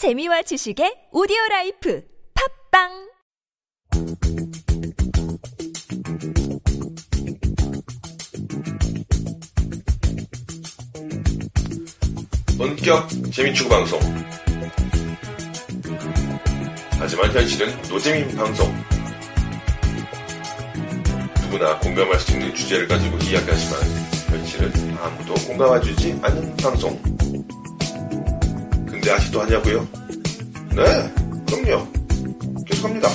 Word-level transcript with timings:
재미와 0.00 0.40
지식의 0.40 1.12
오디오 1.12 1.36
life 1.50 2.02
팟빵 2.72 2.88
본격 12.56 13.10
재미추구 13.30 13.68
방송. 13.68 14.00
하지만 16.98 17.30
현실은 17.30 17.82
노재미 17.90 18.34
방송. 18.34 18.74
누구나 21.42 21.78
공감할 21.78 22.18
수 22.18 22.32
있는 22.32 22.54
주제를 22.54 22.88
가지고 22.88 23.18
이야기하지만 23.18 23.82
현실은 24.30 24.96
아무도 24.96 25.34
공감해주지 25.46 26.20
않는 26.22 26.56
방송. 26.56 26.98
근데 29.00 29.12
아직도 29.12 29.40
하냐고요? 29.40 29.88
네, 30.76 31.14
그럼요. 31.48 31.88
계속합니다. 32.66 33.08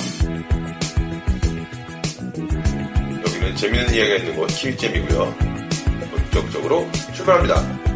여기는 3.24 3.56
재밌는 3.56 3.94
이야기가 3.94 4.16
있는 4.16 4.36
곳 4.36 4.46
키위잼이고요. 4.48 5.34
본격적으로 6.32 6.90
출발합니다. 7.14 7.86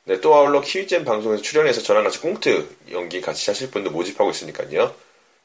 네, 0.05 0.21
또 0.21 0.35
아울러 0.35 0.61
키위잼 0.61 1.03
방송에서 1.03 1.41
출연해서 1.41 1.81
저랑 1.81 2.03
같이 2.03 2.19
꽁트 2.21 2.67
연기 2.91 3.21
같이 3.21 3.49
하실 3.49 3.71
분도 3.71 3.89
모집하고 3.91 4.29
있으니까요. 4.29 4.93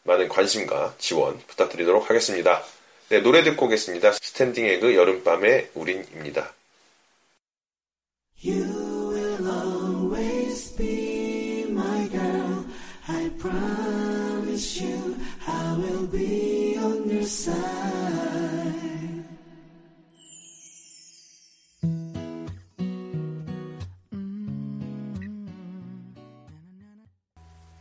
많은 0.03 0.29
관심과 0.29 0.97
지원 0.99 1.39
부탁드리도록 1.47 2.11
하겠습니다. 2.11 2.63
네, 3.09 3.21
노래 3.21 3.43
듣고 3.43 3.67
오겠습니다. 3.67 4.13
스탠딩 4.13 4.67
에그 4.67 4.95
여름밤의 4.95 5.71
우린입니다. 5.75 6.53
You 8.45 8.80
always 10.50 10.77
be 10.77 11.66
my 11.71 12.09
girl. 12.09 12.65
I 13.09 13.31
promise 13.38 14.83
you 14.83 15.16
I 15.47 15.77
will 15.78 16.06
be 16.11 16.77
on 16.78 17.09
your 17.09 17.22
side. 17.22 17.61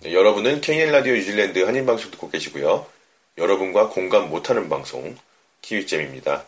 네, 0.01 0.13
여러분은 0.13 0.61
KN 0.61 0.91
라디오 0.91 1.13
뉴질랜드 1.13 1.63
한인 1.63 1.85
방송 1.85 2.11
듣고 2.11 2.29
계시고요. 2.29 2.85
여러분과 3.37 3.89
공감 3.89 4.29
못하는 4.29 4.69
방송 4.69 5.15
키위잼입니다. 5.61 6.45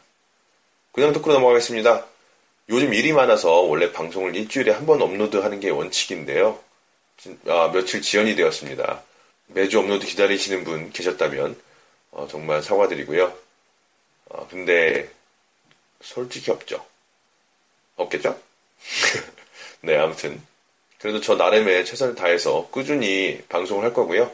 그냥 0.92 1.14
듣고 1.14 1.32
넘어가겠습니다. 1.32 2.11
요즘 2.72 2.94
일이 2.94 3.12
많아서 3.14 3.52
원래 3.62 3.92
방송을 3.92 4.36
일주일에 4.36 4.72
한 4.72 4.86
번 4.86 5.02
업로드하는 5.02 5.60
게 5.60 5.70
원칙인데요. 5.70 6.60
진- 7.18 7.40
아, 7.48 7.70
며칠 7.74 8.02
지연이 8.02 8.36
되었습니다. 8.36 9.04
매주 9.48 9.80
업로드 9.80 10.06
기다리시는 10.08 10.64
분 10.64 10.92
계셨다면 10.92 11.60
어, 12.12 12.28
정말 12.30 12.64
사과드리고요. 12.64 13.34
어, 14.30 14.48
근데 14.50 15.10
솔직히 16.02 16.50
없죠. 16.52 16.86
없겠죠? 17.98 18.40
네, 19.82 19.98
아무튼 19.98 20.42
그래도 21.00 21.20
저 21.22 21.36
나름의 21.36 21.86
최선을 21.86 22.16
다해서 22.16 22.68
꾸준히 22.72 23.42
방송을 23.50 23.84
할 23.84 23.94
거고요. 23.94 24.32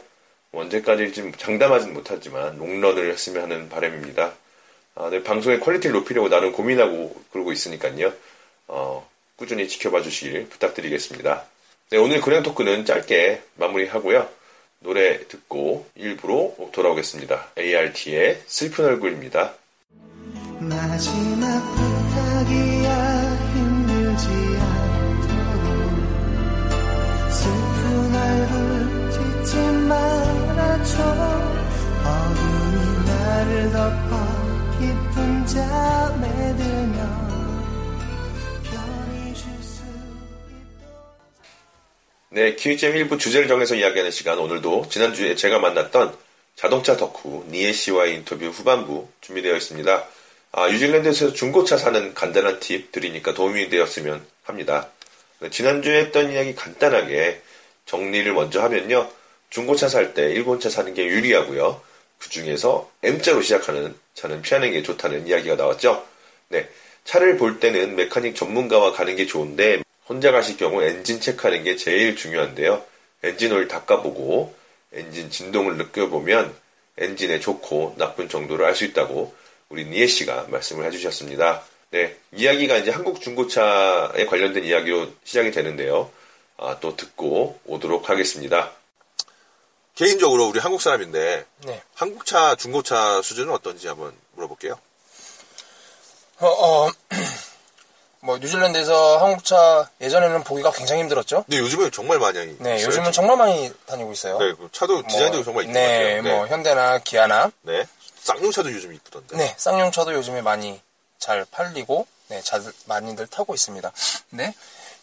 언제까지일지 0.52 1.32
장담하진 1.38 1.92
못하지만 1.92 2.56
롱런을 2.58 3.10
했으면 3.10 3.42
하는 3.44 3.68
바람입니다. 3.68 4.34
아, 5.00 5.10
네, 5.10 5.22
방송의 5.22 5.60
퀄리티를 5.60 5.94
높이려고 5.94 6.28
나름 6.28 6.50
고민하고 6.50 7.14
그러고 7.30 7.52
있으니까요. 7.52 8.12
어, 8.66 9.08
꾸준히 9.36 9.68
지켜봐 9.68 10.02
주시길 10.02 10.48
부탁드리겠습니다. 10.48 11.44
네, 11.90 11.98
오늘 11.98 12.20
근황 12.20 12.42
토크는 12.42 12.84
짧게 12.84 13.42
마무리하고요. 13.54 14.28
노래 14.80 15.24
듣고 15.28 15.86
일부로 15.94 16.56
돌아오겠습니다. 16.72 17.52
ART의 17.56 18.42
슬픈 18.46 18.86
얼굴입니다. 18.86 19.54
마지막 20.58 21.60
부탁이야 21.76 23.36
힘들지 23.54 24.26
않도록 24.60 26.02
슬픈 27.30 28.14
얼굴 28.16 29.10
짓지 29.12 29.56
말아줘 29.56 31.02
어둠이 32.04 33.06
나를 33.06 33.70
덮 33.70 34.07
네, 42.38 42.54
키위잼 42.54 42.94
일부 42.94 43.18
주제를 43.18 43.48
정해서 43.48 43.74
이야기하는 43.74 44.12
시간 44.12 44.38
오늘도 44.38 44.86
지난주에 44.90 45.34
제가 45.34 45.58
만났던 45.58 46.16
자동차 46.54 46.96
덕후 46.96 47.44
니에 47.50 47.72
씨와의 47.72 48.14
인터뷰 48.14 48.46
후반부 48.46 49.08
준비되어 49.22 49.56
있습니다. 49.56 50.04
아, 50.52 50.68
뉴질랜드에서 50.68 51.32
중고차 51.32 51.76
사는 51.76 52.14
간단한 52.14 52.60
팁 52.60 52.92
드리니까 52.92 53.34
도움이 53.34 53.70
되었으면 53.70 54.24
합니다. 54.44 54.88
네, 55.40 55.50
지난주에 55.50 55.98
했던 55.98 56.30
이야기 56.30 56.54
간단하게 56.54 57.42
정리를 57.86 58.32
먼저 58.32 58.62
하면요. 58.62 59.10
중고차 59.50 59.88
살 59.88 60.14
때 60.14 60.30
일본차 60.30 60.70
사는 60.70 60.94
게 60.94 61.06
유리하고요. 61.06 61.80
그 62.18 62.30
중에서 62.30 62.88
M자로 63.02 63.42
시작하는 63.42 63.96
차는 64.14 64.42
피하는 64.42 64.70
게 64.70 64.84
좋다는 64.84 65.26
이야기가 65.26 65.56
나왔죠. 65.56 66.06
네. 66.50 66.68
차를 67.02 67.36
볼 67.36 67.58
때는 67.58 67.96
메카닉 67.96 68.36
전문가와 68.36 68.92
가는 68.92 69.16
게 69.16 69.26
좋은데 69.26 69.82
혼자 70.08 70.32
가실 70.32 70.56
경우 70.56 70.82
엔진 70.82 71.20
체크하는 71.20 71.64
게 71.64 71.76
제일 71.76 72.16
중요한데요. 72.16 72.84
엔진 73.22 73.52
오일 73.52 73.68
닦아보고 73.68 74.54
엔진 74.92 75.30
진동을 75.30 75.76
느껴보면 75.76 76.54
엔진의 76.96 77.40
좋고 77.40 77.96
나쁜 77.98 78.28
정도를 78.28 78.64
알 78.64 78.74
수 78.74 78.84
있다고 78.84 79.34
우리 79.68 79.84
니에 79.84 80.06
씨가 80.06 80.46
말씀을 80.48 80.86
해주셨습니다. 80.86 81.62
네, 81.90 82.16
이야기가 82.32 82.76
이제 82.78 82.90
한국 82.90 83.20
중고차에 83.20 84.26
관련된 84.26 84.64
이야기로 84.64 85.08
시작이 85.24 85.50
되는데요. 85.50 86.10
아, 86.56 86.78
또 86.80 86.96
듣고 86.96 87.60
오도록 87.66 88.10
하겠습니다. 88.10 88.72
개인적으로 89.94 90.46
우리 90.46 90.58
한국 90.58 90.80
사람인데 90.80 91.44
네. 91.64 91.82
한국차 91.94 92.54
중고차 92.56 93.20
수준은 93.22 93.52
어떤지 93.52 93.88
한번 93.88 94.12
물어볼게요. 94.32 94.78
어, 96.38 96.46
어, 96.46 96.90
뭐 98.28 98.36
뉴질랜드에서 98.36 99.24
한국차 99.24 99.88
예전에는 100.02 100.44
보기가 100.44 100.70
굉장히 100.72 101.00
힘들었죠. 101.00 101.44
근데 101.44 101.60
요즘은 101.60 101.90
정말 101.90 102.18
많이 102.18 102.38
네, 102.58 102.76
있어요. 102.76 102.88
요즘은 102.88 103.10
정말 103.10 103.38
많이 103.38 103.72
다니고 103.86 104.12
있어요. 104.12 104.36
네, 104.36 104.52
그 104.52 104.68
차도 104.70 105.06
디자인도 105.06 105.42
정말 105.44 105.64
이쁜 105.64 105.72
것 105.72 105.80
네, 105.80 106.16
같아요. 106.18 106.36
뭐 106.36 106.46
현대나 106.46 106.98
기아나 106.98 107.50
네. 107.62 107.86
쌍용차도 108.20 108.70
요즘 108.70 108.92
이쁘던데. 108.92 109.34
네, 109.34 109.54
쌍용차도 109.56 110.12
요즘에 110.12 110.42
많이 110.42 110.78
잘 111.18 111.46
팔리고, 111.50 112.06
네, 112.26 112.42
잘, 112.42 112.62
많이들 112.84 113.28
타고 113.28 113.54
있습니다. 113.54 113.90
네. 114.28 114.54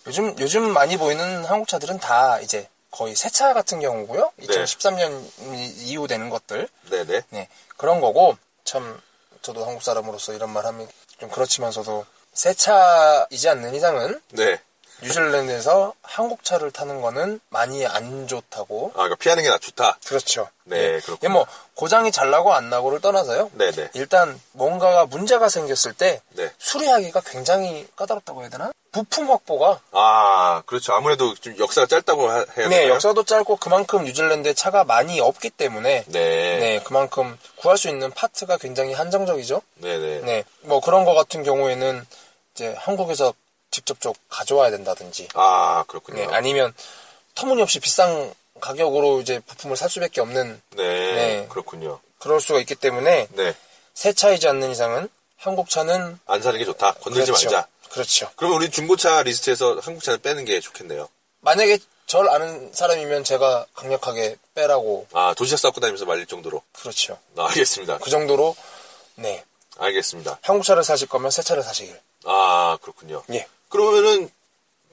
요즘, 0.05 0.35
요즘 0.37 0.71
많이 0.71 0.95
보이는 0.95 1.45
한국차들은 1.45 1.97
다 1.97 2.39
이제 2.41 2.69
거의 2.91 3.15
새 3.15 3.29
차 3.31 3.55
같은 3.55 3.79
경우고요. 3.79 4.33
네. 4.35 4.45
2013년 4.45 5.23
이후 5.87 6.05
되는 6.05 6.29
것들. 6.29 6.69
네 6.91 7.03
네. 7.05 7.23
네. 7.29 7.49
그런 7.75 8.01
거고, 8.01 8.37
참, 8.63 9.01
저도 9.41 9.65
한국 9.65 9.81
사람으로서 9.81 10.33
이런 10.33 10.51
말 10.51 10.67
하면 10.67 10.87
좀 11.19 11.31
그렇지만서도 11.31 12.05
새 12.35 12.53
차이지 12.53 13.49
않는 13.49 13.73
이상은 13.73 14.21
네. 14.31 14.59
뉴질랜드에서 15.01 15.93
한국 16.01 16.43
차를 16.43 16.71
타는 16.71 17.01
거는 17.01 17.39
많이 17.49 17.85
안 17.85 18.27
좋다고. 18.27 18.91
아, 18.93 18.97
그러니까 18.97 19.15
피하는 19.17 19.43
게 19.43 19.49
나 19.49 19.57
좋다. 19.57 19.97
그렇죠. 20.05 20.47
네, 20.63 20.77
예. 20.77 21.01
이게 21.13 21.27
뭐, 21.27 21.45
고장이 21.75 22.11
잘 22.11 22.31
나고 22.31 22.53
안 22.53 22.69
나고를 22.69 23.01
떠나서요. 23.01 23.51
네 23.53 23.71
네. 23.71 23.89
일단 23.93 24.39
뭔가가 24.53 25.05
문제가 25.05 25.49
생겼을 25.49 25.93
때 25.93 26.21
네. 26.29 26.49
수리하기가 26.57 27.21
굉장히 27.25 27.85
까다롭다고 27.97 28.41
해야 28.41 28.49
되나? 28.49 28.71
부품 28.93 29.29
확보가 29.29 29.81
아, 29.91 30.63
그렇죠. 30.65 30.93
아무래도 30.93 31.35
좀 31.35 31.57
역사가 31.59 31.87
짧다고 31.87 32.29
하- 32.29 32.45
해야 32.57 32.69
네 32.69 32.77
되나요? 32.77 32.93
역사도 32.93 33.25
짧고 33.25 33.57
그만큼 33.57 34.05
뉴질랜드에 34.05 34.53
차가 34.53 34.85
많이 34.85 35.19
없기 35.19 35.49
때문에 35.49 36.05
네. 36.07 36.57
네 36.59 36.79
그만큼 36.85 37.37
구할 37.57 37.77
수 37.77 37.89
있는 37.89 38.09
파트가 38.11 38.57
굉장히 38.57 38.93
한정적이죠. 38.93 39.61
네 39.75 39.97
네. 39.97 40.21
네 40.21 40.43
뭐 40.61 40.79
그런 40.79 41.03
거 41.03 41.13
같은 41.13 41.43
경우에는 41.43 42.07
이제 42.55 42.73
한국에서 42.77 43.33
직접적 43.69 44.15
가져와야 44.29 44.71
된다든지 44.71 45.27
아, 45.33 45.83
그렇군요. 45.87 46.25
네, 46.25 46.33
아니면 46.33 46.73
터무니없이 47.35 47.79
비싼 47.81 48.33
가격으로 48.61 49.19
이제 49.19 49.41
부품을 49.41 49.75
살 49.75 49.89
수밖에 49.89 50.21
없는 50.21 50.61
네, 50.71 50.83
네. 50.83 51.47
그렇군요. 51.49 51.99
그럴 52.19 52.39
수가 52.39 52.59
있기 52.61 52.75
때문에 52.75 53.27
네. 53.31 53.53
새 53.93 54.13
차이지 54.13 54.47
않는 54.47 54.71
이상은 54.71 55.09
한국 55.37 55.69
차는 55.69 56.17
안 56.25 56.41
사는 56.41 56.57
게 56.57 56.63
좋다. 56.65 56.93
건들지 56.93 57.31
그렇죠. 57.31 57.49
말자. 57.49 57.67
그렇죠. 57.89 58.31
그러면 58.37 58.57
우리 58.57 58.69
중고차 58.71 59.21
리스트에서 59.23 59.77
한국차는 59.81 60.21
빼는 60.21 60.45
게 60.45 60.59
좋겠네요. 60.61 61.09
만약에 61.41 61.77
절 62.07 62.29
아는 62.29 62.71
사람이면 62.73 63.25
제가 63.25 63.65
강력하게 63.73 64.37
빼라고 64.53 65.07
아, 65.13 65.33
도시락 65.35 65.57
싸고 65.59 65.81
다니면서 65.81 66.05
말릴 66.05 66.25
정도로. 66.25 66.61
그렇죠. 66.71 67.19
아, 67.37 67.47
알겠습니다. 67.47 67.97
그 67.97 68.09
정도로 68.09 68.55
네 69.15 69.43
알겠습니다. 69.77 70.39
한국 70.41 70.63
차를 70.63 70.83
사실 70.83 71.07
거면 71.09 71.31
새 71.31 71.41
차를 71.41 71.61
사시길. 71.61 71.99
아, 72.25 72.77
그렇군요. 72.81 73.23
예. 73.31 73.47
그러면은 73.69 74.29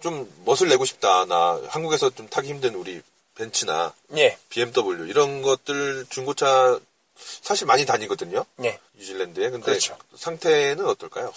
좀 0.01 0.31
멋을 0.45 0.69
내고 0.69 0.85
싶다. 0.85 1.25
나 1.27 1.61
한국에서 1.69 2.11
좀 2.11 2.29
타기 2.29 2.49
힘든 2.49 2.75
우리 2.75 3.01
벤츠나 3.35 3.95
예. 4.17 4.37
BMW 4.49 5.09
이런 5.09 5.43
것들 5.43 6.07
중고차 6.11 6.79
사실 7.43 7.67
많이 7.67 7.87
다니거든요. 7.87 8.45
예. 8.65 8.79
뉴질랜드에. 8.95 9.51
근데 9.51 9.65
그렇죠. 9.65 9.97
상태는 10.17 10.85
어떨까요? 10.87 11.33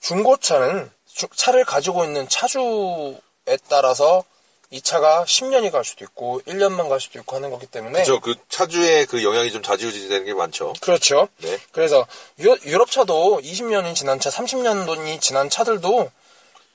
중고차는 0.00 0.90
주- 1.12 1.28
차를 1.34 1.64
가지고 1.64 2.04
있는 2.04 2.28
차주에 2.28 3.56
따라서 3.68 4.24
이 4.72 4.80
차가 4.80 5.24
10년이 5.24 5.72
갈 5.72 5.84
수도 5.84 6.04
있고 6.04 6.40
1년만 6.46 6.88
갈 6.88 7.00
수도 7.00 7.18
있고 7.18 7.34
하는 7.36 7.50
거기 7.50 7.66
때문에 7.66 8.04
저그 8.04 8.36
차주의 8.48 9.04
그 9.06 9.24
영향이 9.24 9.50
좀 9.50 9.62
좌지우지되는 9.62 10.24
게 10.26 10.32
많죠. 10.34 10.74
그렇죠. 10.80 11.28
네. 11.38 11.58
그래서 11.72 12.06
유, 12.38 12.56
유럽 12.64 12.90
차도 12.90 13.40
20년이 13.42 13.94
지난 13.96 14.20
차, 14.20 14.30
30년이 14.30 15.20
지난 15.20 15.50
차들도 15.50 16.10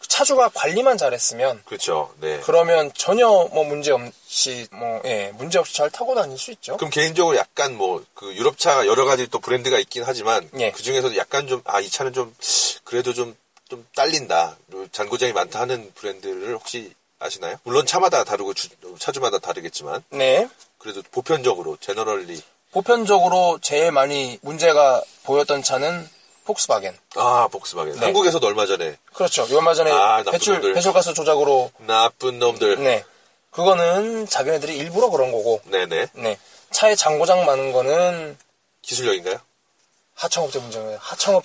차주가 0.07 0.49
관리만 0.53 0.97
잘했으면 0.97 1.63
그렇죠. 1.65 2.13
네. 2.19 2.39
그러면 2.43 2.91
전혀 2.95 3.27
뭐 3.27 3.63
문제 3.63 3.91
없이 3.91 4.67
뭐 4.71 5.01
예, 5.05 5.31
문제 5.35 5.57
없이 5.57 5.73
잘 5.75 5.89
타고 5.89 6.13
다닐 6.13 6.37
수 6.37 6.51
있죠. 6.51 6.75
그럼 6.77 6.91
개인적으로 6.91 7.37
약간 7.37 7.75
뭐 7.75 8.03
그 8.13 8.33
유럽차 8.35 8.85
여러 8.87 9.05
가지 9.05 9.27
또 9.27 9.39
브랜드가 9.39 9.79
있긴 9.79 10.03
하지만 10.05 10.47
예. 10.59 10.71
그 10.71 10.83
중에서도 10.83 11.15
약간 11.17 11.47
좀 11.47 11.61
아 11.65 11.79
이 11.79 11.89
차는 11.89 12.11
좀 12.13 12.35
그래도 12.83 13.13
좀좀 13.13 13.87
딸린다 13.95 14.57
뭐 14.67 14.85
잔고장이 14.91 15.31
많다 15.33 15.61
하는 15.61 15.91
브랜드를 15.95 16.53
혹시 16.55 16.93
아시나요? 17.25 17.57
물론 17.63 17.85
차마다 17.85 18.23
다르고 18.23 18.53
주- 18.53 18.69
차주마다 18.99 19.39
다르겠지만 19.39 20.03
네. 20.09 20.47
그래도 20.77 21.01
보편적으로 21.11 21.77
제너럴리 21.81 22.41
보편적으로 22.71 23.59
제일 23.61 23.91
많이 23.91 24.37
문제가 24.41 25.01
보였던 25.23 25.63
차는 25.63 26.07
폭스바겐. 26.45 26.95
아 27.15 27.47
복스바겐 27.51 27.95
네. 27.95 28.05
한국에서도 28.05 28.45
얼마 28.45 28.65
전에 28.65 28.97
그렇죠. 29.13 29.47
얼마 29.51 29.73
전에 29.73 29.91
아, 29.91 30.21
배출 30.23 30.53
놈들. 30.55 30.73
배출가스 30.73 31.13
조작으로 31.13 31.71
나쁜 31.79 32.37
놈들 32.39 32.83
네. 32.83 33.03
그거는 33.51 34.27
자기네들이 34.27 34.77
일부러 34.77 35.09
그런 35.09 35.31
거고. 35.31 35.61
네네 35.65 36.07
네. 36.13 36.37
차에 36.71 36.95
장고장 36.95 37.45
많은 37.45 37.71
거는 37.71 38.37
기술력인가요? 38.81 39.39
하청업체 40.15 40.59
문제인가요? 40.59 40.97
하청업 41.01 41.43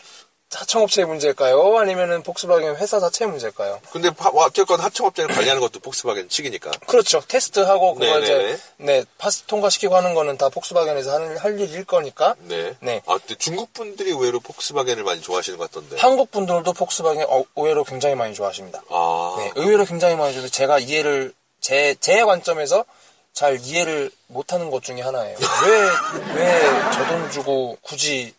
하청업체의 0.53 1.07
문제일까요? 1.07 1.79
아니면은 1.79 2.23
폭스바겐 2.23 2.77
회사 2.77 2.99
자체의 2.99 3.31
문제일까요? 3.31 3.81
근데 3.93 4.11
파- 4.11 4.31
와, 4.33 4.47
어쨌건 4.47 4.81
하청업체를 4.81 5.33
관리하는 5.35 5.61
것도 5.63 5.81
복스바겐 5.81 6.29
측이니까 6.29 6.71
그렇죠. 6.87 7.23
테스트하고 7.27 7.95
그걸 7.95 8.21
네네네. 8.21 8.25
이제 8.53 8.63
네 8.79 9.05
파스 9.19 9.43
통과시키고 9.45 9.95
하는 9.95 10.15
거는 10.15 10.37
다 10.39 10.49
폭스바겐에서 10.49 11.13
하는 11.15 11.37
할 11.39 11.59
일일 11.61 11.85
거니까. 11.85 12.35
네. 12.41 12.75
네. 12.81 13.01
아 13.07 13.19
근데 13.19 13.35
중국 13.37 13.73
분들이 13.73 14.11
의외로 14.11 14.41
복스바겐을 14.41 15.05
많이 15.05 15.21
좋아하시는 15.21 15.59
것 15.59 15.71
같던데 15.71 15.97
한국 15.99 16.31
분들도 16.31 16.73
폭스바겐 16.73 17.27
어, 17.29 17.45
의외로 17.57 17.85
굉장히 17.85 18.15
많이 18.17 18.35
좋아하십니다. 18.35 18.83
아 18.91 19.35
네, 19.39 19.53
의외로 19.57 19.85
굉장히 19.85 20.17
많이 20.17 20.33
좋아서 20.35 20.49
제가 20.49 20.79
이해를 20.81 21.33
제, 21.61 21.95
제 22.01 22.23
관점에서 22.25 22.85
잘 23.33 23.59
이해를 23.61 24.11
못하는 24.27 24.71
것 24.71 24.83
중에 24.83 25.01
하나예요. 25.03 25.37
왜, 25.39 26.35
왜 26.35 26.61
저 26.91 27.07
돈 27.07 27.31
주고 27.31 27.79
굳이 27.83 28.35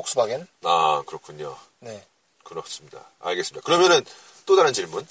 폭스바겐? 0.00 0.46
아, 0.64 1.02
그렇군요. 1.06 1.56
네. 1.80 2.04
그렇습니다. 2.44 3.00
알겠습니다. 3.20 3.64
그러면은 3.64 4.04
또 4.44 4.54
다른 4.54 4.72
질문. 4.72 5.06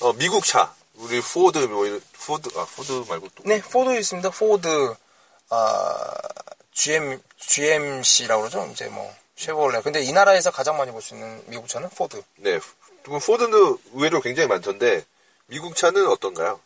어, 0.00 0.12
미국 0.12 0.44
차. 0.44 0.72
우리 0.94 1.20
포드 1.22 1.56
뭐 1.60 1.86
포드 2.26 2.50
아 2.58 2.66
포드 2.76 2.92
말고 3.08 3.28
또 3.34 3.42
네, 3.46 3.62
포드 3.62 3.98
있습니다. 3.98 4.28
포드, 4.30 4.94
아, 5.48 6.10
GM, 6.72 7.20
GMC라고 7.38 8.42
그러죠. 8.42 8.68
이제 8.70 8.86
뭐, 8.88 9.10
쉐보레. 9.36 9.80
근데 9.80 10.02
이 10.02 10.12
나라에서 10.12 10.50
가장 10.50 10.76
많이 10.76 10.90
볼 10.90 11.00
수 11.00 11.14
있는 11.14 11.42
미국 11.46 11.68
차는 11.68 11.88
포드. 11.90 12.22
네. 12.36 12.60
포드는 13.04 13.78
의외로 13.94 14.20
굉장히 14.20 14.46
많던데 14.48 15.04
미국 15.46 15.74
차는 15.74 16.06
어떤가요? 16.08 16.60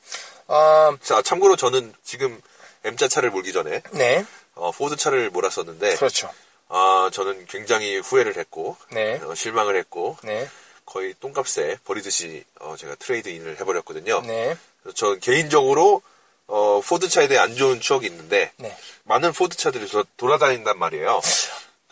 아, 0.48 0.96
자, 1.00 1.22
참고로 1.22 1.54
저는 1.54 1.94
지금 2.02 2.40
M자 2.82 3.06
차를 3.06 3.30
몰기 3.30 3.52
전에 3.52 3.82
네. 3.92 4.26
어, 4.54 4.72
포드 4.72 4.96
차를 4.96 5.30
몰았었는데 5.30 5.94
그렇죠. 5.94 6.28
아, 6.68 7.10
저는 7.12 7.46
굉장히 7.46 7.98
후회를 7.98 8.36
했고 8.36 8.76
네. 8.90 9.20
어, 9.22 9.34
실망을 9.34 9.76
했고 9.76 10.16
네. 10.22 10.48
거의 10.86 11.14
똥값에 11.20 11.78
버리듯이 11.84 12.44
어, 12.60 12.74
제가 12.76 12.94
trade-in을 12.96 13.60
해버렸거든요. 13.60 14.22
네. 14.22 14.56
저 14.94 15.14
개인적으로 15.16 16.02
어, 16.46 16.80
포드 16.86 17.08
차에 17.08 17.26
대해 17.28 17.40
안 17.40 17.54
좋은 17.56 17.80
추억이 17.80 18.06
있는데 18.06 18.52
네. 18.56 18.76
많은 19.04 19.32
포드 19.32 19.56
차들이 19.56 19.88
저- 19.88 20.04
돌아다닌단 20.16 20.78
말이에요. 20.78 21.20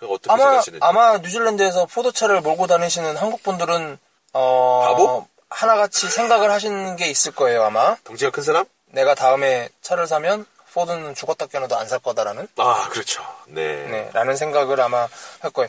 어떻게 0.02 0.31
아마, 0.33 0.38
생각하시는지? 0.43 0.85
아마 0.85 1.19
뉴질랜드에서 1.19 1.87
포드 1.87 2.11
차를 2.11 2.40
몰고 2.41 2.67
다니시는 2.67 3.17
한국 3.17 3.43
분들은, 3.45 3.99
어, 4.33 4.85
바보? 4.88 5.26
하나같이 5.49 6.09
생각을 6.11 6.50
하시는 6.50 6.97
게 6.97 7.07
있을 7.07 7.33
거예요, 7.33 7.62
아마. 7.62 7.97
덩치가 8.02 8.33
큰 8.33 8.43
사람? 8.43 8.64
내가 8.87 9.14
다음에 9.14 9.69
차를 9.81 10.09
사면 10.09 10.45
포드는 10.75 11.14
죽었다 11.14 11.47
깨어나도 11.47 11.76
안 11.76 11.87
살 11.88 11.99
거다라는, 11.99 12.49
아, 12.57 12.88
그렇죠. 12.88 13.23
네. 13.47 13.87
네, 13.88 14.11
라는 14.12 14.37
생각을 14.37 14.81
아마 14.81 15.07
할 15.41 15.50
거예요. 15.50 15.69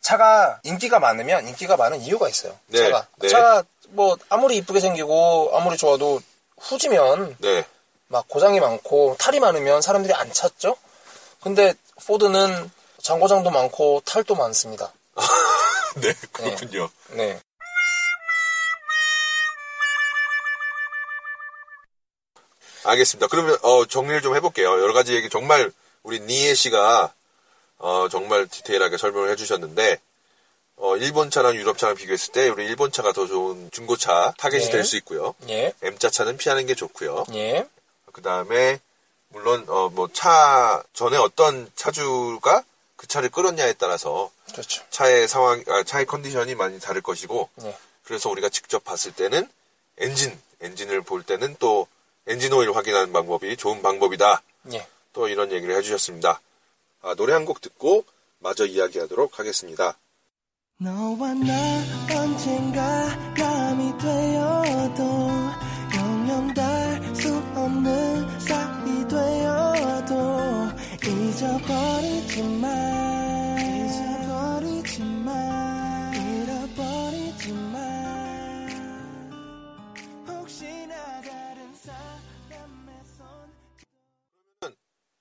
차가 0.00 0.58
인기가 0.64 0.98
많으면 0.98 1.46
인기가 1.48 1.76
많은 1.76 2.00
이유가 2.02 2.28
있어요. 2.28 2.58
네, 2.66 2.78
차가. 2.78 3.06
네. 3.16 3.28
차가 3.28 3.62
뭐 3.90 4.16
아무리 4.28 4.56
이쁘게 4.56 4.80
생기고 4.80 5.52
아무리 5.54 5.76
좋아도 5.76 6.20
후지면 6.58 7.36
네. 7.38 7.64
막 8.08 8.28
고장이 8.28 8.60
많고 8.60 9.16
탈이 9.18 9.40
많으면 9.40 9.80
사람들이 9.82 10.12
안 10.14 10.32
찾죠? 10.32 10.76
근데 11.42 11.74
포드는 12.06 12.70
장고장도 13.02 13.50
많고 13.50 14.02
탈도 14.04 14.34
많습니다. 14.34 14.92
네, 15.96 16.12
그렇군요. 16.32 16.88
네. 17.10 17.38
알겠습니다. 22.84 23.28
그러면 23.28 23.56
어, 23.62 23.86
정리를 23.86 24.20
좀 24.22 24.34
해볼게요. 24.36 24.68
여러 24.80 24.92
가지 24.92 25.14
얘기 25.14 25.28
정말 25.28 25.70
우리 26.02 26.20
니에 26.20 26.54
씨가 26.54 27.12
어, 27.78 28.08
정말 28.10 28.46
디테일하게 28.46 28.96
설명을 28.98 29.30
해주셨는데 29.30 29.98
어, 30.76 30.96
일본 30.96 31.30
차랑 31.30 31.54
유럽 31.54 31.78
차랑 31.78 31.94
비교했을 31.96 32.32
때 32.32 32.48
우리 32.48 32.64
일본 32.66 32.90
차가 32.92 33.12
더 33.12 33.26
좋은 33.26 33.70
중고차 33.70 34.34
타겟이 34.38 34.64
네. 34.66 34.70
될수 34.70 34.96
있고요. 34.98 35.34
예. 35.48 35.72
M자 35.82 36.10
차는 36.10 36.36
피하는 36.36 36.66
게 36.66 36.74
좋고요. 36.74 37.24
예. 37.34 37.66
그 38.12 38.22
다음에 38.22 38.80
물론 39.28 39.64
어, 39.68 39.88
뭐 39.90 40.08
차 40.12 40.82
전에 40.92 41.16
어떤 41.16 41.70
차주가 41.74 42.62
그 42.96 43.06
차를 43.06 43.28
끌었냐에 43.30 43.74
따라서 43.74 44.30
그렇죠. 44.52 44.82
차의 44.90 45.26
상황, 45.28 45.62
아, 45.68 45.82
차의 45.82 46.06
컨디션이 46.06 46.54
많이 46.54 46.78
다를 46.80 47.02
것이고 47.02 47.48
예. 47.62 47.76
그래서 48.04 48.28
우리가 48.30 48.48
직접 48.50 48.84
봤을 48.84 49.12
때는 49.12 49.48
엔진, 49.98 50.38
엔진을 50.60 51.02
볼 51.02 51.22
때는 51.22 51.56
또 51.58 51.86
엔진 52.26 52.52
오일 52.52 52.72
확인하는 52.74 53.12
방법이 53.12 53.56
좋은 53.56 53.82
방법이다. 53.82 54.42
예. 54.72 54.86
또 55.12 55.28
이런 55.28 55.52
얘기를 55.52 55.76
해주셨습니다. 55.76 56.40
아, 57.02 57.14
노래 57.14 57.32
한 57.34 57.44
곡 57.44 57.60
듣고 57.60 58.04
마저 58.38 58.64
이야기하도록 58.66 59.38
하겠습니다. 59.38 59.96
너와 60.78 61.34
나 61.34 61.54
언젠가 62.20 63.06
남이 63.36 63.98
되어도 63.98 65.02
영영 65.94 66.54
달수 66.54 67.36
없는 67.54 68.40
사이 68.40 69.08
되어도 69.08 70.14
잊어버리지 71.06 72.42
마 72.42 72.68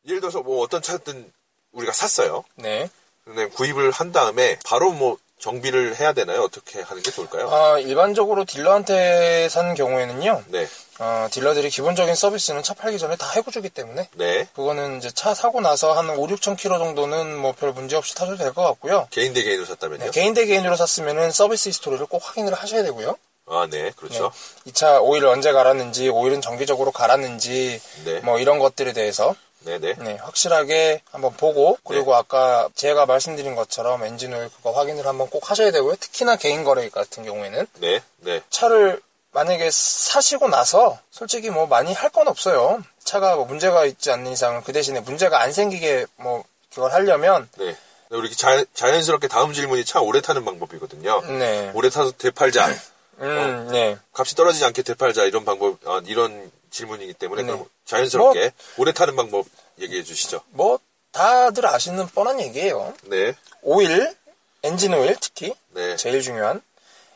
예를 0.07 0.19
들어서 0.21 0.41
뭐 0.41 0.61
어떤 0.63 0.81
차든 0.81 1.31
우리가 1.71 1.93
샀어요. 1.93 2.43
네. 2.55 2.89
근데 3.23 3.47
구입을 3.47 3.91
한 3.91 4.11
다음에 4.11 4.57
바로 4.65 4.91
뭐 4.91 5.17
정비를 5.39 5.97
해야 5.99 6.13
되나요? 6.13 6.41
어떻게 6.43 6.81
하는 6.81 7.01
게 7.01 7.11
좋을까요? 7.11 7.49
아, 7.49 7.79
일반적으로 7.79 8.45
딜러한테 8.45 9.49
산 9.49 9.73
경우에는요, 9.75 10.43
네, 10.47 10.67
어, 10.99 11.27
딜러들이 11.31 11.69
기본적인 11.69 12.15
서비스는 12.15 12.63
차 12.63 12.73
팔기 12.73 12.97
전에 12.97 13.17
다 13.17 13.29
해주기 13.35 13.69
때문에, 13.69 14.07
네. 14.13 14.47
그거는 14.55 14.99
이제 14.99 15.09
차 15.11 15.33
사고 15.33 15.59
나서 15.59 15.91
한 15.93 16.09
5, 16.09 16.27
6천 16.27 16.55
킬로 16.57 16.77
정도는 16.77 17.35
뭐 17.37 17.51
별 17.53 17.73
문제 17.73 17.97
없이 17.97 18.15
타셔도 18.15 18.37
될 18.37 18.53
것 18.53 18.63
같고요. 18.63 19.07
개인 19.09 19.33
대 19.33 19.43
개인으로 19.43 19.65
샀다면요? 19.65 20.05
네, 20.05 20.11
개인 20.11 20.33
대 20.33 20.45
개인으로 20.45 20.77
샀으면은 20.77 21.31
service 21.31 21.67
history를 21.69 22.05
꼭 22.05 22.21
확인을 22.23 22.53
하셔야 22.53 22.83
되고요. 22.83 23.17
아, 23.47 23.67
네, 23.69 23.91
그렇죠. 23.97 24.31
이차 24.63 25.01
오일 25.01 25.25
언제 25.25 25.51
갈았는지, 25.51 26.07
오일은 26.07 26.39
정기적으로 26.39 26.91
갈았는지, 26.93 27.81
네. 28.05 28.19
뭐 28.21 28.39
이런 28.39 28.59
것들에 28.59 28.93
대해서 28.93 29.35
네, 29.65 29.79
네. 29.79 29.93
네, 29.99 30.15
확실하게 30.21 31.01
한번 31.11 31.33
보고 31.33 31.77
그리고 31.85 32.15
아까 32.15 32.69
제가 32.75 33.05
말씀드린 33.05 33.55
것처럼 33.55 34.03
엔진 34.03 34.33
오일 34.33 34.49
그거 34.49 34.71
확인을 34.71 35.05
한번 35.07 35.29
꼭 35.29 35.49
하셔야 35.49 35.71
되고요. 35.71 35.95
특히나 35.97 36.35
개인 36.35 36.63
거래 36.63 36.89
같은 36.89 37.23
경우에는 37.23 37.67
네, 37.79 38.01
네. 38.17 38.41
차를 38.49 39.01
만약에 39.31 39.69
사시고 39.71 40.47
나서 40.49 40.99
솔직히 41.11 41.49
뭐 41.49 41.65
많이 41.65 41.93
할 41.93 42.09
건 42.11 42.27
없어요. 42.27 42.83
차가 43.03 43.35
뭐 43.35 43.45
문제가 43.45 43.85
있지 43.85 44.11
않는 44.11 44.31
이상은 44.31 44.61
그 44.63 44.71
대신에 44.73 44.99
문제가 44.99 45.41
안 45.41 45.51
생기게 45.51 46.05
뭐 46.17 46.43
그걸 46.73 46.91
하려면 46.93 47.49
네. 47.57 47.75
우리 48.09 48.31
자, 48.35 48.63
자연스럽게 48.75 49.27
다음 49.27 49.53
질문이 49.53 49.85
차 49.85 49.99
오래 50.01 50.21
타는 50.21 50.45
방법이거든요. 50.45 51.21
네. 51.39 51.71
오래 51.73 51.89
타서 51.89 52.11
되팔자. 52.11 52.67
음, 53.19 53.69
네. 53.71 53.97
값이 54.13 54.35
떨어지지 54.35 54.63
않게 54.65 54.83
되팔자 54.83 55.23
이런 55.23 55.45
방법 55.45 55.79
아, 55.87 56.01
이런 56.05 56.51
질문이기 56.73 57.13
때문에 57.13 57.43
네. 57.43 57.51
그럼 57.51 57.65
자연스럽게 57.85 58.51
오래 58.77 58.91
타는 58.91 59.15
방법 59.15 59.45
얘기해 59.79 60.03
주시죠. 60.03 60.41
뭐 60.49 60.79
다들 61.11 61.65
아시는 61.67 62.07
뻔한 62.07 62.41
얘기예요. 62.41 62.93
네. 63.03 63.33
오일, 63.61 64.13
엔진 64.63 64.93
오일 64.93 65.15
특히 65.21 65.53
네. 65.69 65.95
제일 65.95 66.21
중요한 66.21 66.61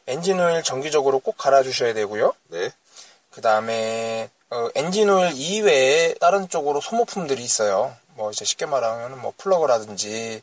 엔진 0.06 0.40
오일 0.40 0.64
정기적으로 0.64 1.20
꼭 1.20 1.38
갈아 1.38 1.64
주셔야 1.64 1.94
되고요. 1.94 2.34
네. 2.50 2.70
그 3.32 3.42
다음에 3.42 4.30
엔진 4.76 5.10
오일 5.10 5.32
이외에 5.34 6.14
다른 6.16 6.48
쪽으로 6.48 6.80
소모품들이 6.80 7.44
있어요. 7.44 7.96
뭐 8.16 8.32
이제 8.32 8.46
쉽게 8.46 8.66
말하면 8.66 9.20
뭐 9.20 9.34
플러그라든지 9.38 10.42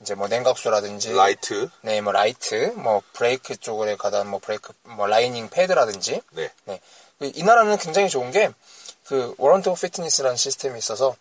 이제 0.00 0.14
뭐 0.14 0.26
냉각수라든지 0.26 1.12
라이트. 1.12 1.68
네, 1.82 2.00
뭐 2.00 2.12
라이트, 2.12 2.72
뭐 2.76 3.02
브레이크 3.12 3.56
쪽에 3.56 3.96
가다 3.96 4.24
뭐 4.24 4.40
브레이크 4.40 4.72
뭐 4.82 5.06
라이닝 5.06 5.48
패드라든지 5.50 6.20
네. 6.32 6.50
네. 6.64 6.80
그이 7.30 7.42
나라는 7.42 7.76
굉장히 7.78 8.08
좋은 8.08 8.30
게 8.30 8.50
그 9.06 9.34
Warranty 9.36 9.68
of 9.68 9.80
Fitness라는 9.80 10.36
시스템이 10.36 10.78
있어서 10.78 11.14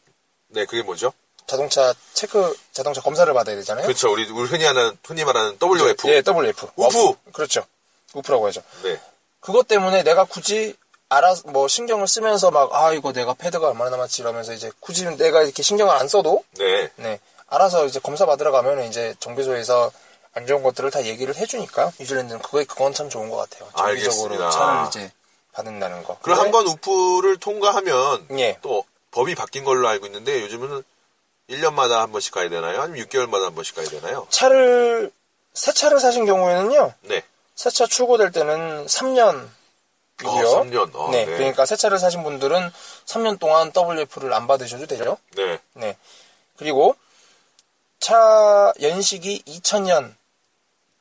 네, 0.48 0.66
그게 0.66 0.82
뭐죠? 0.84 1.12
자동차 1.48 1.94
체크 2.14 2.56
자동차 2.72 3.02
검사를 3.02 3.34
받아야 3.34 3.56
되잖아요. 3.58 3.86
그렇죠. 3.86 4.12
우리 4.12 4.30
우리 4.30 4.48
흔히 4.48 4.64
하는 4.64 4.98
흔히 5.04 5.26
말하는 5.26 5.58
WOF. 5.62 6.08
예, 6.10 6.22
WF. 6.22 6.68
WOF! 6.76 7.08
어, 7.10 7.16
그렇죠. 7.34 7.66
WOF라고 8.14 8.48
하죠. 8.48 8.62
네. 8.84 9.00
그것 9.40 9.68
때문에 9.68 10.04
내가 10.04 10.24
굳이 10.24 10.76
알아 11.10 11.36
뭐 11.46 11.68
신경을 11.68 12.08
쓰면서 12.08 12.52
막 12.52 12.70
아 12.72 12.94
이거 12.94 13.12
내가 13.12 13.34
패드가 13.34 13.68
얼마나 13.70 13.90
남았지 13.90 14.22
이러면서 14.22 14.54
이제 14.54 14.72
굳이 14.80 15.04
내가 15.18 15.42
이렇게 15.44 15.62
신경을 15.64 15.94
안 15.94 16.08
써도 16.08 16.44
네. 16.58 16.90
네 16.96 17.20
알아서 17.48 17.86
이제 17.88 18.00
검사 18.00 18.26
받으러 18.26 18.52
가면 18.52 18.84
이제 18.86 19.16
정비소에서 19.20 19.92
안 20.34 20.48
좋은 20.48 20.64
것들을 20.64 20.92
다 20.92 21.04
얘기를 21.04 21.36
해주니까 21.36 21.92
뉴질랜드는 22.00 22.42
그거 22.42 22.64
그건 22.64 22.94
참 22.94 23.10
좋은 23.10 23.30
것 23.30 23.36
같아요. 23.38 23.70
정기적으로 23.76 24.36
알겠습니다. 24.36 24.50
차를 24.52 24.88
이제 24.88 25.12
받는다는 25.54 26.04
거. 26.04 26.18
그럼 26.22 26.40
한 26.40 26.52
번 26.52 26.66
우프를 26.68 27.38
통과하면 27.38 28.28
예. 28.40 28.58
또 28.62 28.86
법이 29.12 29.36
바뀐 29.36 29.64
걸로 29.64 29.88
알고 29.88 30.06
있는데 30.08 30.42
요즘은 30.42 30.84
1년마다 31.50 32.00
한 32.00 32.12
번씩 32.12 32.34
가야 32.34 32.50
되나요? 32.50 32.82
아니면 32.82 33.06
6개월마다 33.08 33.44
한 33.44 33.56
번씩 33.56 33.76
가야 33.76 33.88
되나요? 33.90 34.26
차를 34.30 35.12
새 35.54 35.74
차를 35.74 36.00
사신 36.00 36.26
경우에는요 36.26 36.94
네. 37.02 37.24
새 37.56 37.70
차 37.70 37.86
출고될 37.86 38.32
때는 38.32 38.86
3년. 38.86 39.48
이고요. 40.22 40.48
아, 40.48 40.62
3년. 40.64 40.96
아, 40.96 41.12
네, 41.12 41.26
네. 41.26 41.38
그러니까 41.38 41.66
새 41.66 41.76
차를 41.76 42.00
사신 42.00 42.24
분들은 42.24 42.72
3년 43.06 43.40
동안 43.40 43.72
WF를 43.76 44.34
안 44.34 44.48
받으셔도 44.48 44.86
되죠. 44.88 45.18
네. 45.36 45.60
네. 45.74 45.98
그리고 46.58 46.96
차 48.00 48.72
연식이 48.82 49.44
2000년 49.46 50.16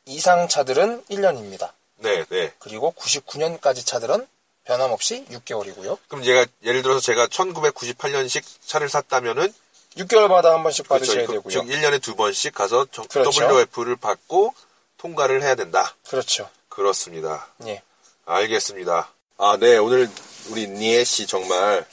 이상 0.07 0.49
차들은 0.49 1.05
1년입니다. 1.11 1.71
네, 1.97 2.25
네. 2.27 2.53
그리고 2.59 2.93
99년까지 2.99 3.87
차들은 3.87 4.27
변함없이 4.75 5.25
6개월이고요. 5.31 5.99
그럼 6.07 6.23
제가 6.23 6.47
예를 6.63 6.83
들어서 6.83 7.01
제가 7.01 7.27
1998년식 7.27 8.45
차를 8.65 8.89
샀다면은 8.89 9.53
6개월마다 9.97 10.45
한 10.53 10.63
번씩 10.63 10.87
그렇죠. 10.87 11.05
받으셔야 11.07 11.27
그- 11.27 11.33
되고요. 11.33 11.51
즉 11.53 11.65
1년에 11.65 12.01
두 12.01 12.15
번씩 12.15 12.55
가서 12.55 12.87
저- 12.93 13.03
그렇죠. 13.03 13.43
WF를 13.49 13.97
받고 13.97 14.55
통과를 14.99 15.43
해야 15.43 15.57
된다. 15.57 15.97
그렇죠. 16.09 16.49
그렇습니다. 16.69 17.49
예. 17.67 17.83
알겠습니다. 18.27 19.13
아, 19.39 19.57
네. 19.59 19.77
오늘 19.79 20.09
우리 20.51 20.69
니에 20.69 21.03
씨 21.03 21.27
정말 21.27 21.85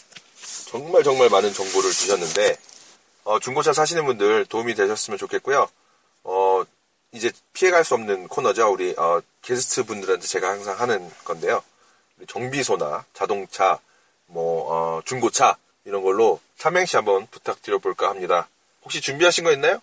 정말 0.69 1.03
정말 1.03 1.29
많은 1.29 1.51
정보를 1.53 1.91
주셨는데 1.91 2.57
어, 3.23 3.39
중고차 3.39 3.73
사시는 3.73 4.05
분들 4.05 4.45
도움이 4.45 4.75
되셨으면 4.75 5.17
좋겠고요. 5.17 5.67
어, 6.25 6.63
이제 7.11 7.31
피해갈 7.53 7.83
수 7.83 7.95
없는 7.95 8.27
코너죠. 8.27 8.71
우리 8.71 8.93
어, 8.97 9.19
게스트 9.41 9.83
분들한테 9.83 10.27
제가 10.27 10.49
항상 10.49 10.79
하는 10.79 11.09
건데요. 11.23 11.63
정비소나 12.25 13.05
자동차, 13.13 13.79
뭐 14.25 14.71
어, 14.71 15.01
중고차 15.05 15.57
이런 15.85 16.03
걸로 16.03 16.39
삼행시 16.57 16.95
한번 16.95 17.27
부탁드려볼까 17.27 18.09
합니다. 18.09 18.47
혹시 18.83 19.01
준비하신 19.01 19.43
거 19.43 19.51
있나요? 19.51 19.81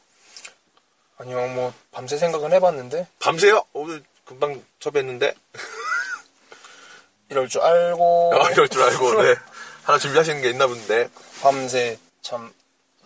아니요, 1.17 1.47
뭐 1.49 1.73
밤새 1.93 2.19
생각은 2.19 2.53
해봤는데 2.53 3.07
밤새요? 3.21 3.65
오늘 3.73 4.03
금방 4.25 4.63
첩했는데 4.81 5.35
이럴 7.31 7.49
줄 7.49 7.61
알고 7.61 8.33
아, 8.35 8.51
이럴 8.51 8.69
줄 8.69 8.83
알고 8.83 9.23
네. 9.23 9.35
하나 9.85 9.99
준비하시는 9.99 10.43
게 10.43 10.51
있나 10.51 10.67
본데 10.67 11.09
밤새 11.41 11.99
참 12.23 12.53